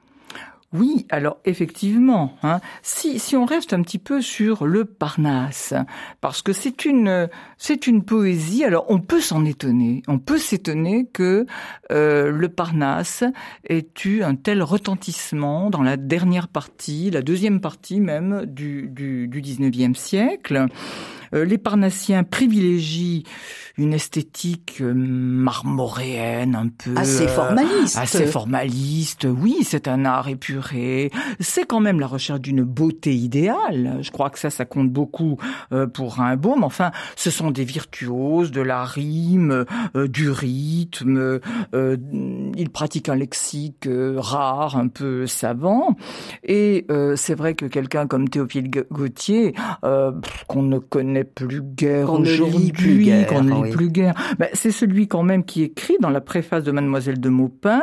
Oui, 0.74 1.06
alors 1.10 1.38
effectivement, 1.44 2.38
hein, 2.44 2.62
si, 2.82 3.20
si 3.20 3.36
on 3.36 3.44
reste 3.44 3.74
un 3.74 3.82
petit 3.82 3.98
peu 3.98 4.22
sur 4.22 4.66
le 4.66 4.86
Parnasse, 4.86 5.74
parce 6.22 6.42
que 6.42 6.54
c'est 6.54 6.86
une 6.86 7.28
c'est 7.58 7.88
une 7.88 8.06
poésie. 8.06 8.64
Alors 8.64 8.86
on 8.88 9.00
peut 9.00 9.20
s'en 9.20 9.44
étonner, 9.44 10.02
on 10.08 10.18
peut 10.18 10.38
s'étonner 10.38 11.08
que 11.12 11.46
euh, 11.92 12.32
le 12.32 12.48
Parnasse 12.48 13.26
ait 13.68 13.86
eu 14.06 14.22
un 14.24 14.36
tel 14.36 14.64
retentissement 14.64 15.70
dans 15.70 15.84
la 15.84 15.98
dernière 15.98 16.48
partie, 16.48 17.12
la 17.12 17.22
deuxième 17.22 17.60
partie 17.60 18.00
même 18.00 18.46
du 18.46 18.88
du, 18.88 19.28
du 19.28 19.42
19e 19.42 19.94
siècle. 19.94 20.68
Euh, 21.34 21.46
les 21.46 21.58
Parnassiens 21.58 22.24
privilégient 22.24 23.24
une 23.82 23.94
esthétique 23.94 24.78
euh, 24.82 24.94
marmoréenne, 24.94 26.56
un 26.56 26.68
peu 26.68 26.94
assez 26.96 27.24
euh, 27.24 27.28
formaliste. 27.28 27.98
assez 27.98 28.26
formaliste. 28.26 29.28
Oui, 29.30 29.58
c'est 29.64 29.88
un 29.88 30.06
art 30.06 30.28
épuré. 30.28 31.12
C'est 31.40 31.66
quand 31.66 31.80
même 31.80 32.00
la 32.00 32.08
recherche 32.08 32.42
d'une 32.42 32.64
beauté 32.64 33.16
idéale. 33.16 33.98
Je 34.02 34.12
crois 34.12 34.30
que 34.30 34.40
ça, 34.40 34.50
ça 34.50 34.66
compte 34.66 34.92
beaucoup 34.92 35.38
pour 35.94 36.20
un 36.20 36.36
baume. 36.36 36.64
Enfin, 36.64 36.92
ce 37.16 37.32
sont 37.32 37.52
des 37.52 37.64
virtuoses 37.64 38.52
de 38.52 38.62
la 38.62 38.84
rime, 38.84 39.66
du 39.96 40.30
rythme. 40.30 41.40
ils 41.74 42.70
pratiquent 42.70 43.10
un 43.10 43.16
lexique 43.16 43.88
rare, 44.18 44.78
un 44.78 44.88
peu 44.88 45.28
savant. 45.28 45.96
Et 46.44 46.86
c'est 47.16 47.36
vrai 47.36 47.56
que 47.56 47.66
quelqu'un 47.66 48.08
comme 48.08 48.30
Théophile 48.30 48.70
Gautier, 48.92 49.54
qu'on 50.48 50.64
ne 50.64 50.80
connaît 50.80 51.24
plus 51.24 51.62
guère 51.62 52.14
aujourd'hui, 52.14 52.72
qu'on 53.28 53.44
ne 53.44 53.71
plus 53.72 53.90
guère. 53.90 54.14
Ben, 54.40 54.50
c'est 54.54 54.72
celui 54.72 55.08
quand 55.08 55.24
même 55.24 55.44
qui 55.44 55.64
écrit 55.64 55.98
dans 56.00 56.10
la 56.10 56.22
préface 56.22 56.64
de 56.64 56.72
Mademoiselle 56.72 57.20
de 57.20 57.30
Maupin, 57.30 57.82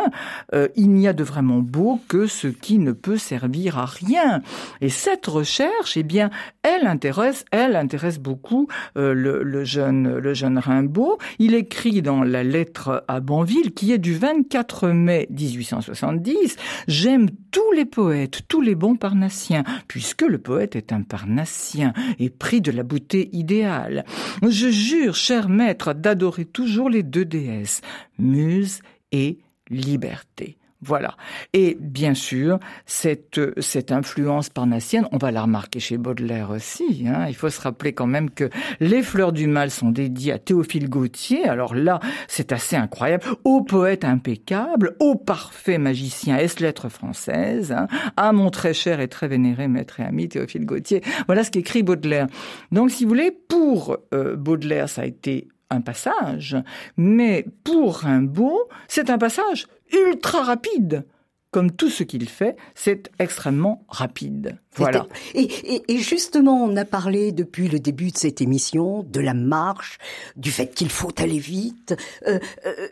euh, 0.55 0.69
il 0.77 0.91
n'y 0.91 1.09
a 1.09 1.13
de 1.13 1.25
vraiment 1.25 1.59
beau 1.59 2.01
que 2.09 2.27
ce 2.27 2.49
qui 2.49 2.79
ne 2.79 2.93
peut 2.93 3.17
servir 3.17 3.79
à 3.79 3.87
rien. 3.87 4.43
Et 4.81 4.89
cette 4.89 5.27
recherche, 5.27 5.97
eh 5.97 6.03
bien, 6.03 6.31
elle 6.63 6.87
intéresse, 6.87 7.45
elle 7.51 7.77
intéresse 7.77 8.19
beaucoup 8.19 8.69
euh, 8.97 9.13
le, 9.15 9.43
le, 9.43 9.65
jeune, 9.65 10.19
le 10.19 10.35
jeune 10.35 10.59
Rimbaud. 10.59 11.19
Il 11.39 11.55
écrit 11.55 12.03
dans 12.03 12.23
la 12.23 12.45
lettre 12.45 13.05
à 13.09 13.21
Banville, 13.21 13.73
qui 13.73 13.93
est 13.93 13.99
du 13.99 14.15
24 14.15 14.89
mai 14.89 15.27
1870, 15.31 16.57
j'aime 16.87 17.29
tous 17.51 17.73
les 17.73 17.85
poètes, 17.85 18.43
tous 18.49 18.61
les 18.61 18.75
bons 18.75 18.97
parnassiens, 18.97 19.65
puisque 19.87 20.23
le 20.23 20.39
poète 20.39 20.77
est 20.77 20.93
un 20.93 21.03
parnassien 21.03 21.93
et 22.19 22.31
pris 22.31 22.61
de 22.61 22.71
la 22.71 22.83
beauté 22.83 23.31
idéal. 23.33 24.05
Je 24.43 24.69
jure, 24.69 25.15
cher 25.15 25.49
d'adorer 25.75 26.45
toujours 26.45 26.91
les 26.91 27.03
deux 27.03 27.25
déesses, 27.25 27.81
Muse 28.19 28.81
et 29.13 29.39
liberté. 29.71 30.59
Voilà. 30.81 31.17
Et 31.55 31.77
bien 31.81 32.15
sûr, 32.15 32.61
cette, 32.87 33.41
cette 33.61 33.91
influence 33.91 34.49
parnassienne, 34.49 35.09
on 35.11 35.17
va 35.17 35.33
la 35.33 35.43
remarquer 35.43 35.81
chez 35.81 35.99
Baudelaire 35.99 36.51
aussi. 36.51 37.05
Hein. 37.09 37.27
Il 37.29 37.35
faut 37.35 37.51
se 37.51 37.61
rappeler 37.61 37.93
quand 37.93 38.07
même 38.07 38.31
que 38.31 38.49
les 38.79 39.03
fleurs 39.03 39.33
du 39.33 39.49
mal 39.49 39.73
sont 39.73 39.91
dédiées 39.91 40.33
à 40.33 40.39
Théophile 40.39 40.89
Gautier. 40.89 41.49
Alors 41.49 41.75
là, 41.75 41.99
c'est 42.29 42.53
assez 42.53 42.77
incroyable. 42.77 43.25
Au 43.43 43.63
poète 43.63 44.05
impeccable, 44.05 44.95
au 45.01 45.17
parfait 45.17 45.79
magicien, 45.79 46.37
est-ce 46.37 46.63
lettre 46.63 46.89
française, 46.89 47.73
hein, 47.73 47.89
à 48.17 48.33
mon 48.33 48.51
très 48.51 48.73
cher 48.73 49.01
et 49.01 49.09
très 49.09 49.27
vénéré 49.27 49.67
maître 49.67 49.99
et 49.99 50.05
ami 50.05 50.29
Théophile 50.29 50.65
Gautier. 50.65 51.03
Voilà 51.27 51.43
ce 51.43 51.51
qu'écrit 51.51 51.83
Baudelaire. 51.83 52.29
Donc, 52.71 52.93
si 52.93 53.03
vous 53.03 53.09
voulez, 53.09 53.33
pour 53.33 53.97
euh, 54.15 54.37
Baudelaire, 54.37 54.89
ça 54.89 55.03
a 55.03 55.07
été 55.07 55.49
un 55.71 55.81
passage, 55.81 56.57
mais 56.97 57.47
pour 57.65 57.99
Rimbaud, 57.99 58.69
c'est 58.89 59.11
un 59.11 59.19
passage 59.19 59.67
ultra 59.93 60.43
rapide. 60.43 61.05
Comme 61.51 61.73
tout 61.73 61.89
ce 61.89 62.03
qu'il 62.03 62.29
fait, 62.29 62.57
c'est 62.75 63.11
extrêmement 63.19 63.83
rapide. 63.89 64.59
Voilà. 64.75 65.07
Et, 65.35 65.49
justement, 65.97 66.63
on 66.63 66.77
a 66.77 66.85
parlé 66.85 67.33
depuis 67.33 67.69
le 67.69 67.81
début 67.81 68.11
de 68.11 68.19
cette 68.19 68.43
émission 68.43 69.03
de 69.03 69.21
la 69.21 69.33
marche, 69.33 69.99
du 70.37 70.51
fait 70.51 70.69
qu'il 70.69 70.91
faut 70.91 71.13
aller 71.19 71.39
vite, 71.39 71.97
euh, 72.27 72.39
euh, 72.67 72.89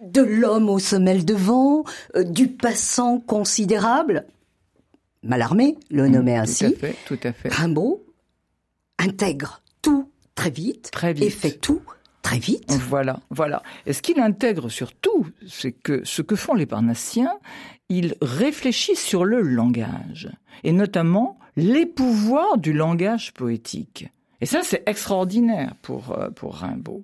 de 0.00 0.22
l'homme 0.22 0.70
aux 0.70 0.78
semelles 0.78 1.24
de 1.24 1.34
vent, 1.34 1.82
euh, 2.14 2.22
du 2.22 2.46
passant 2.46 3.18
considérable. 3.18 4.24
Malarmé 5.24 5.76
le 5.90 6.08
mmh, 6.08 6.12
nommait 6.12 6.36
ainsi. 6.36 6.66
Tout 6.66 6.76
à 6.76 6.78
fait, 6.78 6.96
tout 7.06 7.18
à 7.24 7.32
fait. 7.32 7.48
Rimbaud 7.48 8.06
intègre 8.98 9.62
tout 9.82 10.08
très 10.36 10.50
vite, 10.50 10.90
très 10.92 11.12
vite. 11.12 11.24
et 11.24 11.30
fait 11.30 11.52
tout 11.52 11.82
Très 12.22 12.38
vite. 12.38 12.72
Voilà, 12.88 13.20
voilà. 13.30 13.62
Et 13.86 13.92
ce 13.92 14.02
qu'il 14.02 14.20
intègre 14.20 14.68
surtout, 14.68 15.26
c'est 15.48 15.72
que 15.72 16.04
ce 16.04 16.22
que 16.22 16.36
font 16.36 16.54
les 16.54 16.66
Parnassiens, 16.66 17.38
ils 17.88 18.14
réfléchissent 18.20 19.02
sur 19.02 19.24
le 19.24 19.40
langage, 19.40 20.30
et 20.62 20.72
notamment 20.72 21.38
les 21.56 21.86
pouvoirs 21.86 22.58
du 22.58 22.72
langage 22.72 23.32
poétique. 23.32 24.08
Et 24.40 24.46
ça, 24.46 24.60
c'est 24.62 24.82
extraordinaire 24.86 25.74
pour, 25.82 26.12
euh, 26.12 26.30
pour 26.30 26.54
Rimbaud. 26.56 27.02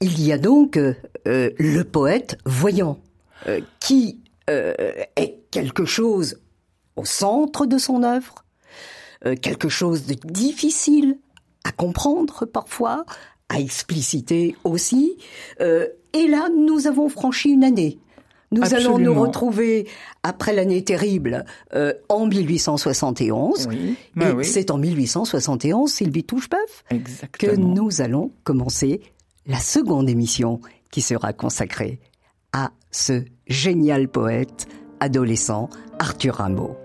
Il 0.00 0.22
y 0.22 0.32
a 0.32 0.38
donc 0.38 0.76
euh, 0.76 0.94
euh, 1.26 1.50
le 1.58 1.82
poète 1.84 2.38
voyant, 2.44 2.98
qui 3.78 4.20
est 4.46 5.38
quelque 5.50 5.86
chose 5.86 6.42
au 6.96 7.06
centre 7.06 7.64
de 7.64 7.78
son 7.78 8.02
œuvre, 8.02 8.44
quelque 9.40 9.70
chose 9.70 10.04
de 10.04 10.14
difficile 10.14 11.16
à 11.64 11.72
comprendre 11.72 12.44
parfois, 12.44 13.06
à 13.50 13.60
expliciter 13.60 14.56
aussi. 14.64 15.18
Euh, 15.60 15.86
et 16.14 16.26
là, 16.26 16.48
nous 16.56 16.86
avons 16.86 17.10
franchi 17.10 17.50
une 17.50 17.64
année. 17.64 17.98
Nous 18.52 18.74
allons 18.74 18.98
nous 18.98 19.14
retrouver 19.14 19.86
après 20.24 20.52
l'année 20.52 20.82
terrible 20.82 21.44
euh, 21.74 21.92
en 22.08 22.26
1871. 22.26 23.68
Oui, 23.68 23.96
bah 24.16 24.32
et 24.40 24.44
c'est 24.44 24.72
en 24.72 24.78
1871, 24.78 25.88
Sylvie 25.88 26.24
Touchepeuf, 26.24 26.84
que 27.32 27.54
nous 27.54 28.00
allons 28.00 28.32
commencer 28.42 29.02
la 29.46 29.58
seconde 29.58 30.08
émission 30.08 30.60
qui 30.90 31.00
sera 31.00 31.32
consacrée 31.32 32.00
à 32.52 32.72
ce 32.90 33.24
génial 33.46 34.08
poète 34.08 34.66
adolescent 34.98 35.70
Arthur 36.00 36.36
Rimbaud. 36.36 36.76